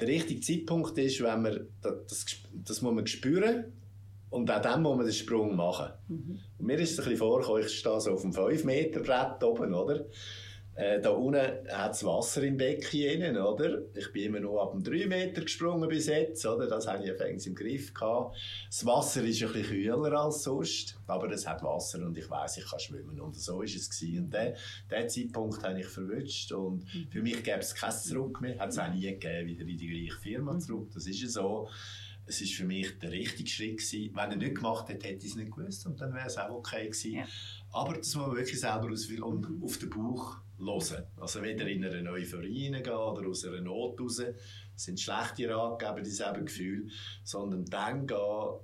[0.00, 3.72] der richtige Zeitpunkt ist, wenn man das, das muss man spüren
[4.30, 5.92] und auch dann muss man den Sprung machen.
[6.08, 6.38] Mhm.
[6.58, 9.74] mir ist es ein bisschen vorgekommen, ich stehe so auf dem 5 Meter Brett oben,
[9.74, 10.06] oder?
[10.74, 13.82] Äh, da unten hat es Wasser im Becken oder?
[13.94, 16.66] Ich bin immer nur ab dem 3 Meter gesprungen bis jetzt, oder?
[16.66, 18.36] Das habe ich fängs im Griff gehabt.
[18.68, 22.56] Das Wasser ist ein bisschen kühler als sonst, aber es hat Wasser und ich weiß,
[22.56, 23.20] ich kann schwimmen.
[23.20, 24.24] Und so ist es gewesen.
[24.24, 24.54] Und den,
[24.90, 27.08] den Zeitpunkt habe ich verwünscht und mhm.
[27.10, 28.58] für mich gäbe es kein Zurück mehr.
[28.58, 30.60] Hat es auch nie gegeben, wieder in die gleiche Firma mhm.
[30.60, 30.90] zurück.
[30.94, 31.68] Das ist ja so.
[32.24, 34.14] Es war für mich der richtige Schritt gewesen.
[34.14, 36.50] Wenn er nicht gemacht hätte, hätte ich es nicht gewusst und dann wäre es auch
[36.50, 37.16] okay gewesen.
[37.16, 37.26] Ja.
[37.72, 39.64] Aber das muss man wirklich selber auswählen und mhm.
[39.64, 41.06] auf den Bauch hören.
[41.20, 44.16] Also weder in eine Euphorie hineingehen oder aus einer Not raus.
[44.16, 46.90] Das sind schlechte Ratgeber, dieselben Gefühle.
[47.24, 48.58] Sondern dann gehen,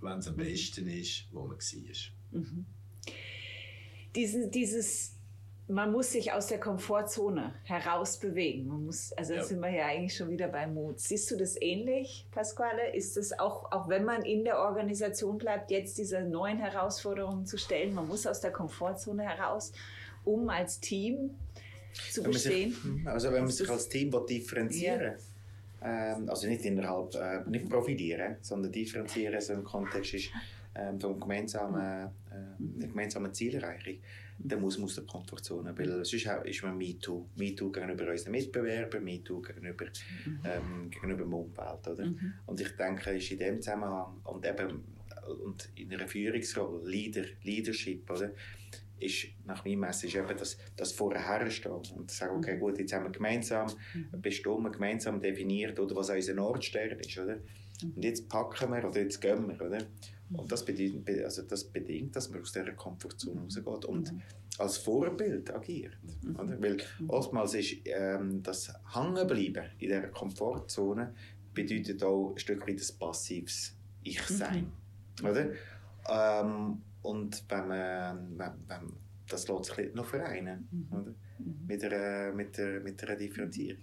[0.00, 2.38] wenn es am besten ist, wo man war.
[2.40, 2.66] Mhm.
[4.14, 5.16] Dieses, dieses,
[5.68, 8.66] man muss sich aus der Komfortzone herausbewegen.
[8.68, 9.42] Man muss, also ja.
[9.42, 11.00] sind wir ja eigentlich schon wieder beim Mut.
[11.00, 12.94] Siehst du das ähnlich, Pasquale?
[12.94, 17.58] Ist es auch, auch wenn man in der Organisation bleibt, jetzt diese neuen Herausforderungen zu
[17.58, 17.94] stellen?
[17.94, 19.72] Man muss aus der Komfortzone heraus
[20.26, 21.30] um als Team
[22.10, 22.72] zu bestehen?
[22.72, 25.14] Sich, hm, also wenn man sich als Team differenzieren
[25.80, 26.14] ja.
[26.16, 30.30] ähm, also nicht innerhalb, äh, nicht profitieren, sondern differenzieren, so im Kontext ist,
[30.74, 32.08] ähm, vom gemeinsamen, äh,
[32.58, 33.96] der gemeinsamen Zielerreichung,
[34.38, 35.76] dann muss man aus der Komfortzone.
[35.76, 37.26] Weil sonst ist man MeToo.
[37.36, 39.86] MeToo gegenüber unseren Mitbewerbern, MeToo gegenüber,
[40.44, 41.88] ähm, gegenüber dem Umfeld.
[41.88, 42.04] Oder?
[42.04, 42.34] Mhm.
[42.44, 44.84] Und ich denke, ist in dem Zusammenhang und eben
[45.44, 48.30] und in einer Führungsrolle, Leader, Leadership, oder?
[48.98, 53.10] Ist nach meinem Message eben das, das Vorherstehen und sagen, okay, gut, jetzt haben wir
[53.10, 53.66] gemeinsam
[54.22, 57.38] bestimmt, gemeinsam definiert, oder, was unser Nordstern ist, oder?
[57.82, 59.78] Und jetzt packen wir oder jetzt gehen wir, oder?
[60.32, 64.12] Und das bedingt, also das bedingt dass man aus dieser Komfortzone rausgeht und
[64.58, 65.96] als Vorbild agiert.
[66.34, 66.60] Oder?
[66.60, 66.78] Weil
[67.08, 71.14] oftmals ist ähm, das Hängenbleiben in dieser Komfortzone
[71.54, 74.72] bedeutet auch ein Stück weit ein passives Ich-Sein.
[75.22, 75.50] Oder?
[76.08, 78.92] Ähm, und wenn man, wenn, wenn,
[79.28, 81.14] das lässt sich noch vereinen, oder?
[81.66, 83.82] Mit, einer, mit, der, mit einer Differenzierung.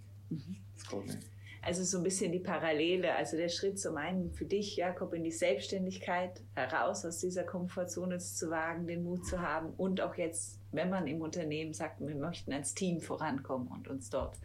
[0.75, 1.19] Das geht nicht.
[1.65, 5.23] Also so ein bisschen die Parallele, also der Schritt zum einen für dich, Jakob, in
[5.23, 10.59] die Selbstständigkeit, heraus aus dieser Komfortzone zu wagen, den Mut zu haben und auch jetzt,
[10.73, 14.35] wenn man im Unternehmen sagt, wir möchten als Team vorankommen und uns dort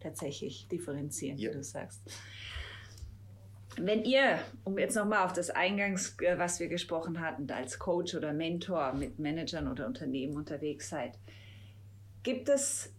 [0.00, 1.50] tatsächlich differenzieren, Ja.
[1.50, 2.02] wie du sagst.
[3.86, 8.14] Wenn ihr, um jetzt nochmal auf das Eingangs, äh, was wir gesprochen hatten, als Coach
[8.14, 11.18] oder Mentor mit Managern oder Unternehmen unterwegs seid,
[12.22, 12.92] gibt es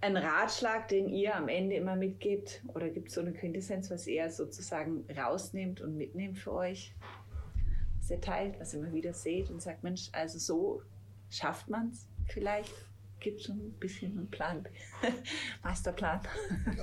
[0.00, 2.62] einen Ratschlag, den ihr am Ende immer mitgebt?
[2.68, 6.94] Oder gibt es so eine Quintessenz, was ihr sozusagen rausnehmt und mitnehmt für euch?
[8.00, 10.82] Was ihr teilt, was ihr immer wieder seht und sagt, Mensch, also so
[11.30, 12.72] schafft man es vielleicht?
[13.18, 14.68] Gibt es schon ein bisschen einen Plan,
[15.64, 16.20] Masterplan,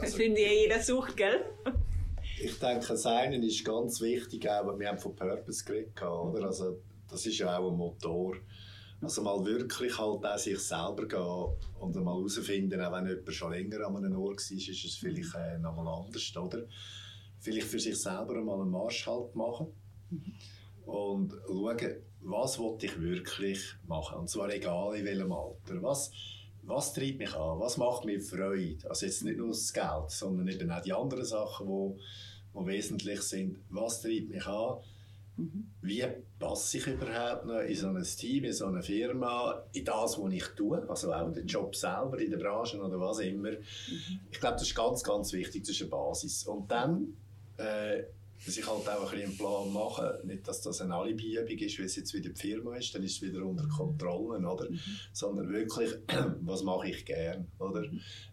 [0.02, 1.46] Also- den ihr jeder sucht, gell?
[2.46, 6.48] Ich denke, das eine ist ganz wichtig, auch, wir haben von Purpose geredet, oder?
[6.48, 8.36] Also, das ist ja auch ein Motor.
[9.02, 13.52] Also mal wirklich halt auch sich selber gehen und mal herausfinden, auch wenn jemand schon
[13.52, 16.66] länger an einem Ort war, ist es vielleicht äh, nochmal anders, oder?
[17.40, 19.68] Vielleicht für sich selber einmal einen Marsch halt machen
[20.86, 24.20] und schauen, was will ich wirklich machen.
[24.20, 25.82] Und zwar egal in welchem Alter.
[25.82, 26.12] Was,
[26.64, 27.60] was treibt mich an?
[27.60, 28.90] Was macht mir Freude?
[28.90, 32.02] Also jetzt nicht nur das Geld, sondern eben auch die anderen Sachen, die,
[32.54, 33.58] die wesentlich sind.
[33.70, 34.78] Was treibt mich an?
[35.82, 36.06] Wie
[36.38, 40.32] passe ich überhaupt noch in so ein Team, in so eine Firma, in das, was
[40.32, 43.50] ich tue, also auch den Job selber, in der Branche oder was immer.
[44.32, 46.46] Ich glaube, das ist ganz, ganz wichtig, das ist eine Basis.
[46.46, 47.18] Und dann,
[47.58, 48.04] äh,
[48.46, 51.86] dass ich halt auch ein einen Plan mache, nicht, dass das eine Alibi-Übung ist, weil
[51.86, 54.68] es jetzt wieder die Firma ist, dann ist es wieder unter Kontrolle, oder?
[55.12, 55.92] Sondern wirklich,
[56.42, 57.84] was mache ich gern, oder?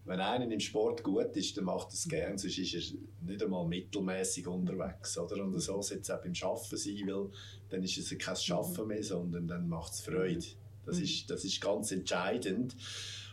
[0.05, 3.43] Wenn einer im Sport gut ist, dann macht er es gern, sonst ist er nicht
[3.43, 5.43] einmal mittelmäßig unterwegs, oder?
[5.45, 7.31] Und so sollte es auch beim Arbeiten sein, weil
[7.69, 10.45] dann ist es kein Schaffen mehr, sondern dann macht es Freude.
[10.87, 12.75] Das ist, das ist ganz entscheidend.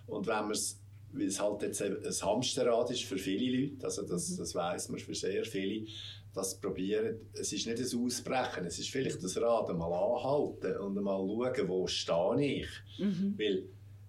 [0.05, 0.79] Und wenn man es
[1.13, 4.99] weil es halt jetzt ein Hamsterrad ist für viele Leute, also das, das weiß man
[4.99, 5.87] für sehr viele,
[6.37, 10.97] das probieren, es ist nicht ein Ausbrechen, es ist vielleicht das Rad einmal anhalten und
[10.97, 12.69] einmal schauen, wo stehe ich.
[13.37, 13.63] Weil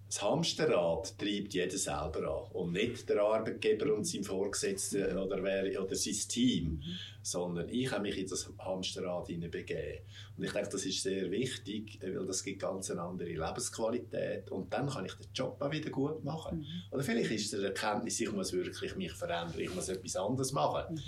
[0.09, 5.83] das Hamsterrad treibt jeder selber an und nicht der Arbeitgeber und sein Vorgesetzter oder, wer,
[5.83, 6.81] oder sein Team,
[7.21, 9.99] sondern ich habe mich in das Hamsterrad hineinbegeben.
[10.35, 14.73] Und ich denke, das ist sehr wichtig, weil das gibt ganz eine andere Lebensqualität und
[14.73, 16.65] dann kann ich den Job auch wieder gut machen.
[16.89, 20.51] Oder vielleicht ist es eine Erkenntnis, ich muss wirklich mich verändern, ich muss etwas anderes
[20.53, 20.99] machen.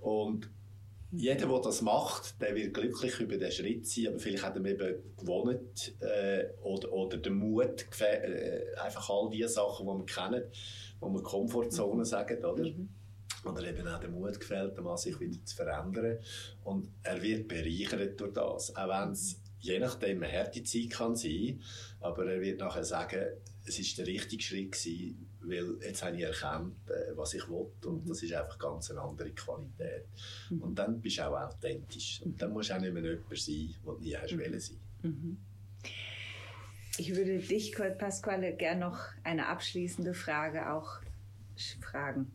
[0.00, 0.50] Und
[1.12, 4.64] jeder, der das macht, der wird glücklich über den Schritt sein, aber vielleicht hat er
[4.64, 5.58] eben gewonnen
[6.00, 10.44] äh, oder, oder den Mut, äh, einfach all die Sachen, die wir kennen,
[11.00, 12.70] die wir Komfortzone sagen, oder?
[13.44, 16.18] Oder eben auch den Mut gefällt, mal sich wieder zu verändern.
[16.62, 21.16] Und er wird bereichert durch das, auch wenn es je nachdem eine harte Zeit kann
[21.16, 21.60] sein,
[22.00, 23.26] aber er wird nachher sagen,
[23.66, 27.66] es ist der richtige Schritt gewesen, weil jetzt habe ich erkannt, äh, was ich will
[27.86, 30.06] und das ist einfach ganz eine andere Qualität.
[30.50, 33.74] Und dann bist du auch authentisch und dann musst du auch nicht mehr jemand sein,
[33.84, 34.76] der nie hast wollen sein.
[36.98, 41.00] Ich würde dich, Pasquale, gerne noch eine abschließende Frage auch
[41.80, 42.30] fragen.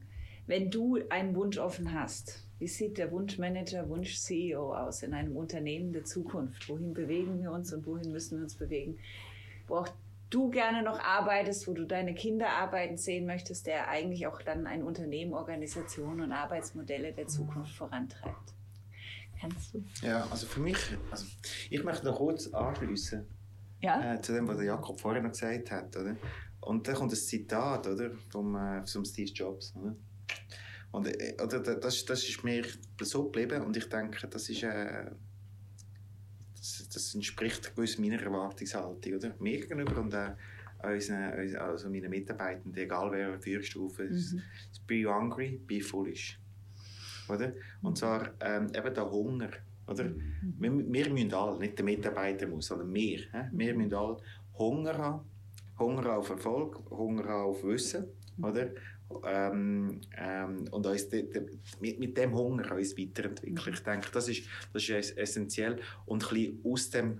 [0.47, 5.91] Wenn du einen Wunsch offen hast, wie sieht der Wunschmanager, Wunsch-CEO aus in einem Unternehmen
[5.91, 6.69] der Zukunft?
[6.69, 8.97] Wohin bewegen wir uns und wohin müssen wir uns bewegen?
[9.67, 9.89] Wo auch
[10.35, 14.67] du gerne noch arbeitest, wo du deine Kinder arbeiten sehen möchtest, der eigentlich auch dann
[14.67, 18.53] ein Unternehmen, Organisation und Arbeitsmodelle der Zukunft vorantreibt.
[19.39, 19.83] Kannst du?
[20.01, 20.77] Ja, also für mich,
[21.11, 21.25] also
[21.69, 23.25] ich möchte noch kurz anschließen
[23.81, 24.13] Ja?
[24.15, 25.95] äh, zu dem, was der Jakob vorher noch gesagt hat.
[25.95, 26.15] Oder?
[26.61, 29.73] Und da kommt ein Zitat oder, vom, äh, vom Steve Jobs.
[29.75, 29.95] Oder?
[30.91, 32.63] Und, äh, oder, da- das, das ist mir
[33.01, 35.11] so geblieben und ich denke, das ist äh,
[36.95, 39.13] das, entspricht gewiss meiner Erwartungshaltung.
[39.13, 39.35] Oder?
[39.39, 40.35] Mir gegenüber und auch
[40.83, 44.35] unseren, also meinen Mitarbeitenden, egal wer Führungsstufe ist.
[44.87, 46.39] Be hungry, be foolish.
[47.27, 47.53] Oder?
[47.81, 49.49] Und zwar ähm, eben der Hunger
[49.87, 50.05] Oder?
[50.05, 50.55] Mhm.
[50.59, 53.19] Wir, wir müssen alle, nicht der Mitarbeiter muss, sondern wir.
[53.19, 53.49] He?
[53.51, 54.17] Wir müssen alle
[54.57, 55.21] Hunger haben.
[55.77, 58.05] Hunger auf Erfolg, Hunger auf Wissen.
[58.41, 58.69] Oder?
[59.23, 61.45] Ähm, ähm, und uns de, de,
[61.79, 63.73] mit, mit dem Hunger uns weiterentwickeln.
[63.73, 67.19] Ich denke, das ist, das ist essentiell und ein bisschen aus dem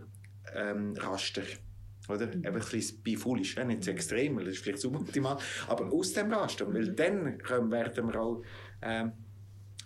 [0.53, 1.43] ähm, Raster.
[2.09, 2.27] Oder?
[2.27, 2.33] Mhm.
[2.33, 6.31] Eben ein bisschen bei foolish, nicht zu extrem, das ist vielleicht suboptimal, aber aus dem
[6.31, 6.95] Raster, weil mhm.
[6.95, 8.43] dann können, werden wir auch
[8.81, 9.11] ähm,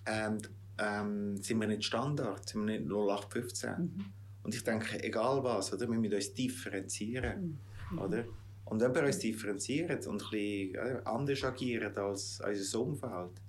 [0.06, 0.38] ähm,
[0.78, 3.70] ähm, sind wir nicht Standard, sind wir nicht 0815.
[3.72, 4.06] Mhm.
[4.44, 5.90] Und ich denke, egal was, oder?
[5.90, 7.60] wir müssen uns differenzieren.
[7.92, 8.00] Mhm.
[8.00, 8.26] Oder?
[8.70, 13.42] Und wenn wir uns differenzieren und ein bisschen anders agieren als unser Umfeld,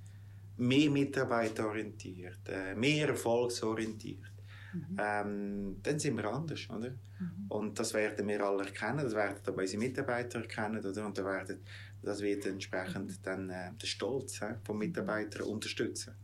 [0.56, 4.32] mehr mitarbeiterorientiert, äh, mehr erfolgsorientiert,
[4.72, 4.96] mhm.
[4.98, 6.68] ähm, dann sind wir anders.
[6.70, 6.90] Oder?
[6.90, 7.46] Mhm.
[7.48, 10.84] Und das werden wir alle erkennen, das werden auch unsere Mitarbeiter erkennen.
[10.84, 11.06] Oder?
[11.06, 11.60] Und werden,
[12.02, 16.14] das wird entsprechend dann äh, den Stolz äh, vom Mitarbeiter unterstützen.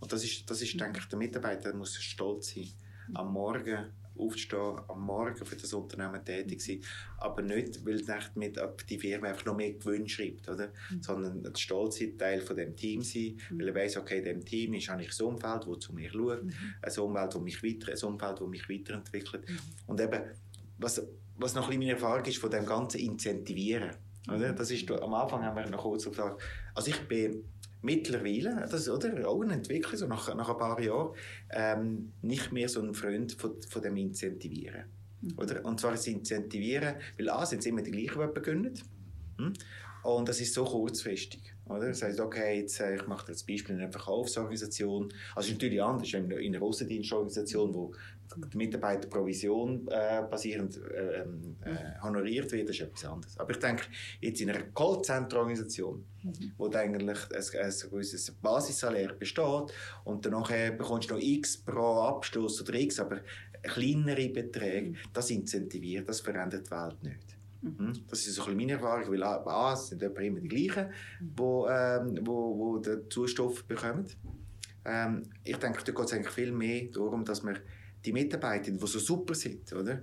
[0.00, 0.78] Und das ist, das ist mhm.
[0.78, 2.68] denke ich, der Mitarbeiter muss stolz sein,
[3.14, 3.86] am Morgen
[4.18, 6.80] aufstehen, am Morgen für das Unternehmen tätig sein,
[7.18, 8.02] aber nicht, weil
[8.34, 8.58] mit
[8.88, 10.68] die Firma einfach noch mehr Gewinn schreibt, oder?
[10.90, 11.02] Mhm.
[11.02, 13.60] sondern der stolze Teil von dem Team sein, mhm.
[13.60, 16.44] weil er weiß, okay, in dem Team ist eigentlich ein Umfeld, das zu mir schaut,
[16.44, 16.52] mhm.
[16.82, 19.48] ein Umfeld, das mich weiter, ein Umfeld, das mich weiterentwickelt.
[19.48, 19.58] Mhm.
[19.86, 20.22] Und eben,
[20.78, 21.06] was,
[21.36, 23.96] was noch ein bisschen meine Erfahrung ist von dem ganzen Incentivieren,
[24.28, 24.52] oder?
[24.52, 26.42] Das ist, am Anfang haben wir noch kurz gesagt,
[26.74, 27.44] also ich bin
[27.86, 31.14] mittlerweile, das, oder, auch eine Entwicklung, so nach, nach ein paar Jahren,
[31.50, 34.84] ähm, nicht mehr so ein Freund von, von dem Incentivieren.
[35.22, 35.38] Mhm.
[35.38, 35.64] Oder?
[35.64, 38.74] Und zwar das Incentivieren, weil A, sind es immer die gleichen, die beginnen.
[39.38, 39.52] Hm?
[40.02, 41.42] Und das ist so kurzfristig.
[41.66, 41.88] Oder?
[41.88, 45.12] Das heißt, okay, jetzt, äh, ich mache das Beispiel in einer Verkaufsorganisation.
[45.34, 47.92] Also, ist natürlich anders, in einer Außendienstorganisation, wo
[48.52, 53.38] die Mitarbeiterprovision äh, basierend äh, ähm, äh, honoriert wird, ist etwas anderes.
[53.38, 53.84] Aber ich denke,
[54.20, 56.52] jetzt in einer Callcenter-Organisation, mhm.
[56.56, 59.72] wo eigentlich ein, ein gewisses Basissalär besteht
[60.04, 63.20] und danach bekommst du noch X pro Abschluss oder X, aber
[63.62, 64.96] kleinere Beträge, mhm.
[65.12, 67.36] das incentiviert, das verändert die Welt nicht.
[67.62, 67.78] Mhm.
[67.78, 68.04] Hm?
[68.08, 71.68] Das ist so ein meine Erfahrung, weil A, es sind immer die gleichen, die wo,
[71.68, 74.06] ähm, wo, wo den Zustoff bekommen.
[74.84, 77.58] Ähm, ich denke, da geht es eigentlich viel mehr darum, dass man
[78.06, 80.02] die Mitarbeiter, die so super sind, oder?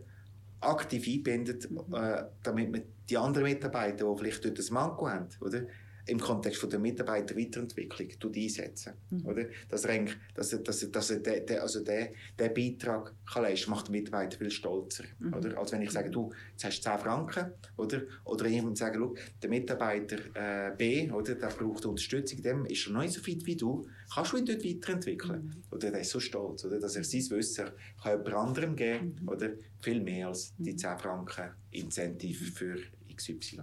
[0.63, 1.93] aktiv einbindet, mhm.
[1.93, 5.63] äh, damit man die anderen Mitarbeiter, die vielleicht dort ein Manko haben, oder?
[6.05, 8.93] Im Kontext von der Mitarbeiterweiterentwicklung einsetzen.
[9.09, 9.25] Mhm.
[9.25, 9.45] Oder?
[9.69, 13.43] Dass er, dass er, dass er, dass er der, der, also der, der Beitrag kann
[13.43, 15.05] leisten macht den Mitarbeiter viel stolzer.
[15.19, 15.33] Mhm.
[15.33, 15.57] Oder?
[15.57, 19.49] Als wenn ich sage, du, jetzt hast du 10 Franken, oder, oder jemand schau, der
[19.49, 23.55] Mitarbeiter äh, B, oder, der braucht Unterstützung, dem ist er noch nicht so fit wie
[23.55, 25.45] du, kannst du ihn dort weiterentwickeln.
[25.45, 25.63] Mhm.
[25.71, 27.69] Oder der ist so stolz, oder, dass er sein Wissen
[28.01, 29.29] kann jemand anderem geben mhm.
[29.29, 30.99] oder viel mehr als die 10 mhm.
[30.99, 32.77] Franken Incentive für
[33.15, 33.61] XY.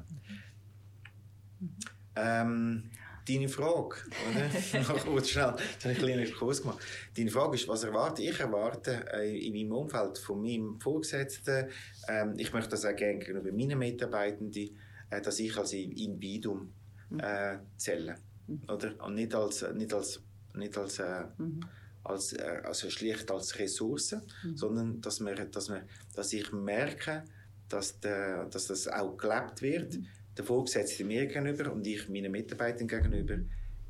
[1.60, 1.76] Mhm.
[2.20, 2.90] Ähm,
[3.28, 3.96] deine Frage,
[4.30, 4.80] oder?
[4.88, 6.78] Noch kurz schnell, das habe ich ein bisschen Kurs gemacht.
[7.16, 8.38] Deine Frage ist, was erwarte ich?
[8.38, 11.68] erwarte äh, in meinem Umfeld von meinem Vorgesetzten,
[12.08, 14.76] ähm, ich möchte das auch gerne gegenüber meinen Mitarbeitenden,
[15.10, 16.72] äh, dass ich als Individuum
[17.10, 17.20] mhm.
[17.20, 18.16] äh, zähle.
[18.46, 18.62] Mhm.
[18.68, 19.04] Oder?
[19.04, 20.20] Und nicht als, nicht als,
[20.54, 21.60] nicht als, äh, mhm.
[22.04, 24.56] als äh, also schlicht als Ressource, mhm.
[24.56, 25.82] sondern dass, wir, dass, wir,
[26.14, 27.24] dass ich merke,
[27.68, 30.06] dass, der, dass das auch gelebt wird mhm
[30.36, 33.38] der Vorgesetzte mir gegenüber und ich meinen Mitarbeitern gegenüber,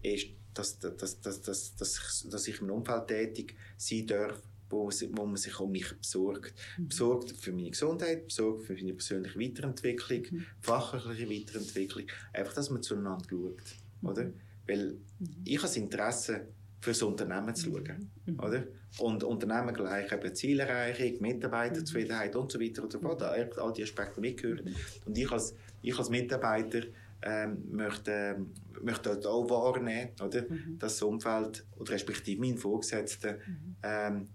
[0.03, 5.27] ist, dass, dass, dass, dass, dass, dass ich im Umfeld tätig sein darf, wo, wo
[5.27, 6.55] man sich um mich besorgt.
[6.79, 6.89] Mhm.
[6.89, 10.47] Besorgt für meine Gesundheit, besorgt für meine persönliche Weiterentwicklung, mhm.
[10.61, 12.07] fachliche Weiterentwicklung.
[12.33, 13.63] Einfach, dass man zueinander schaut.
[14.01, 14.09] Mhm.
[14.09, 14.33] Oder?
[14.67, 15.43] Weil mhm.
[15.45, 16.47] ich habe das Interesse,
[16.81, 18.11] für das Unternehmen zu schauen.
[18.25, 18.41] Mhm.
[18.41, 18.65] Oder?
[18.99, 23.23] Und Unternehmen gleich eben Zielerreichung, Mitarbeiterzufriedenheit und so weiter und so fort.
[23.23, 24.75] All die Aspekte mitgehören.
[25.05, 26.83] Und ich als, ich als Mitarbeiter
[27.23, 28.47] ähm, möchte,
[28.83, 30.43] möchte dort auch wahrnehmen, oder?
[30.43, 30.79] Mhm.
[30.79, 33.77] das Umfeld, oder respektive mein Vorgesetzter, mhm.
[33.83, 34.29] ähm,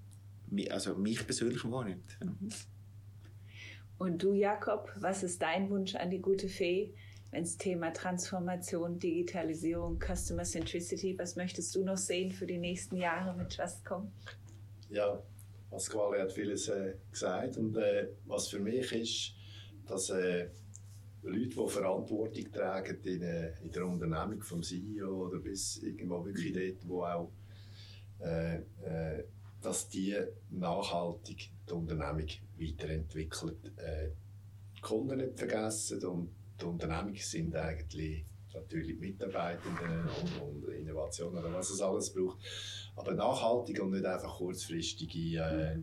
[0.69, 2.17] also mich persönlich wahrnimmt.
[2.21, 2.49] Mhm.
[3.97, 6.93] Und du, Jakob, was ist dein Wunsch an die gute Fee?
[7.35, 11.17] ins Thema Transformation, Digitalisierung, Customer Centricity.
[11.19, 14.11] Was möchtest du noch sehen für die nächsten Jahre mit Justcom?
[14.89, 15.21] Ja,
[15.69, 19.33] Pasquale hat vieles äh, gesagt und äh, was für mich ist,
[19.85, 20.47] dass äh,
[21.29, 26.53] Leute, die Verantwortung tragen in, äh, in der Unternehmung vom CEO oder bis irgendwo wirklich
[26.53, 27.31] dort, wo auch
[28.19, 29.23] äh, äh,
[29.61, 30.15] dass die
[30.51, 32.27] nachhaltig die Unternehmung
[32.59, 33.57] weiterentwickelt.
[34.77, 36.29] die Kunden nicht vergessen und
[36.61, 42.39] die Unternehmungen sind eigentlich natürlich Mitarbeitenden und, und Innovationen oder was es alles braucht.
[42.95, 45.79] Aber nachhaltig und nicht einfach kurzfristige äh,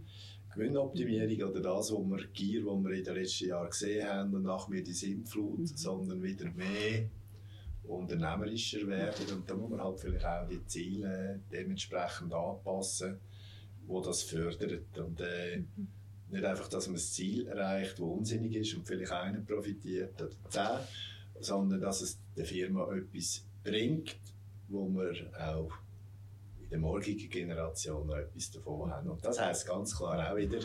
[0.55, 4.43] Gewinnoptimierung oder das, was wir, Gier, was wir in den letzten Jahren gesehen haben und
[4.43, 5.67] nach mir die Sintflut, mhm.
[5.67, 7.09] sondern wieder mehr
[7.85, 13.43] unternehmerischer werden und da muss man halt vielleicht auch die Ziele dementsprechend anpassen, die
[13.87, 14.99] wo das fördert.
[14.99, 15.89] Und, äh, mhm.
[16.31, 20.31] Nicht einfach, dass man das Ziel erreicht, das unsinnig ist und vielleicht einer profitiert oder
[20.49, 20.79] zehn,
[21.41, 24.17] sondern dass es der Firma etwas bringt,
[24.69, 25.71] wo wir auch
[26.73, 29.11] der morgigen Generation noch etwas davon haben.
[29.11, 30.61] Und das heisst ganz klar auch wieder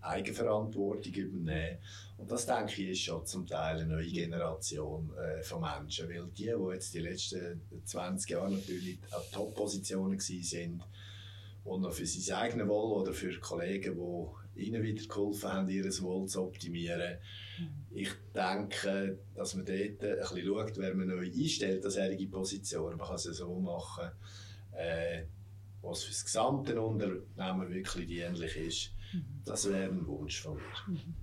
[0.00, 1.78] Eigenverantwortung übernehmen.
[2.16, 6.08] Und das, denke ich, ist schon zum Teil eine neue Generation äh, von Menschen.
[6.08, 10.82] Weil die, die jetzt die letzten 20 Jahre natürlich an Top-Positionen waren
[11.64, 13.96] und noch für sein eigenes Wohl oder für Kollegen,
[14.56, 17.18] die ihnen wieder geholfen haben, ihr Wohl zu optimieren.
[17.58, 17.86] Mhm.
[17.90, 22.96] Ich denke, dass man dort ein bisschen schaut, wer man neu einstellt, als solche Position.
[22.96, 24.10] Man kann es ja so machen,
[24.76, 25.24] äh,
[25.82, 28.92] was für das gesamte Unternehmen wirklich dienlich ist.
[29.12, 29.42] Mhm.
[29.44, 30.62] Das wäre ein Wunsch von mir.
[30.94, 31.14] Mhm.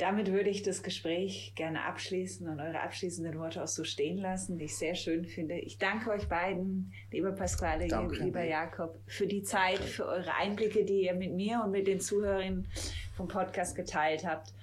[0.00, 4.56] Damit würde ich das Gespräch gerne abschließen und eure abschließenden Worte auch so stehen lassen,
[4.56, 5.58] die ich sehr schön finde.
[5.58, 8.16] Ich danke euch beiden, lieber Pasquale, danke.
[8.16, 12.00] lieber Jakob, für die Zeit, für eure Einblicke, die ihr mit mir und mit den
[12.00, 12.66] Zuhörern
[13.14, 14.54] vom Podcast geteilt habt.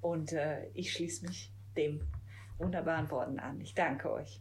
[0.00, 2.00] Und äh, ich schließe mich dem
[2.56, 3.60] wunderbaren Worten an.
[3.60, 4.40] Ich danke euch.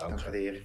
[0.00, 0.64] Danke dir.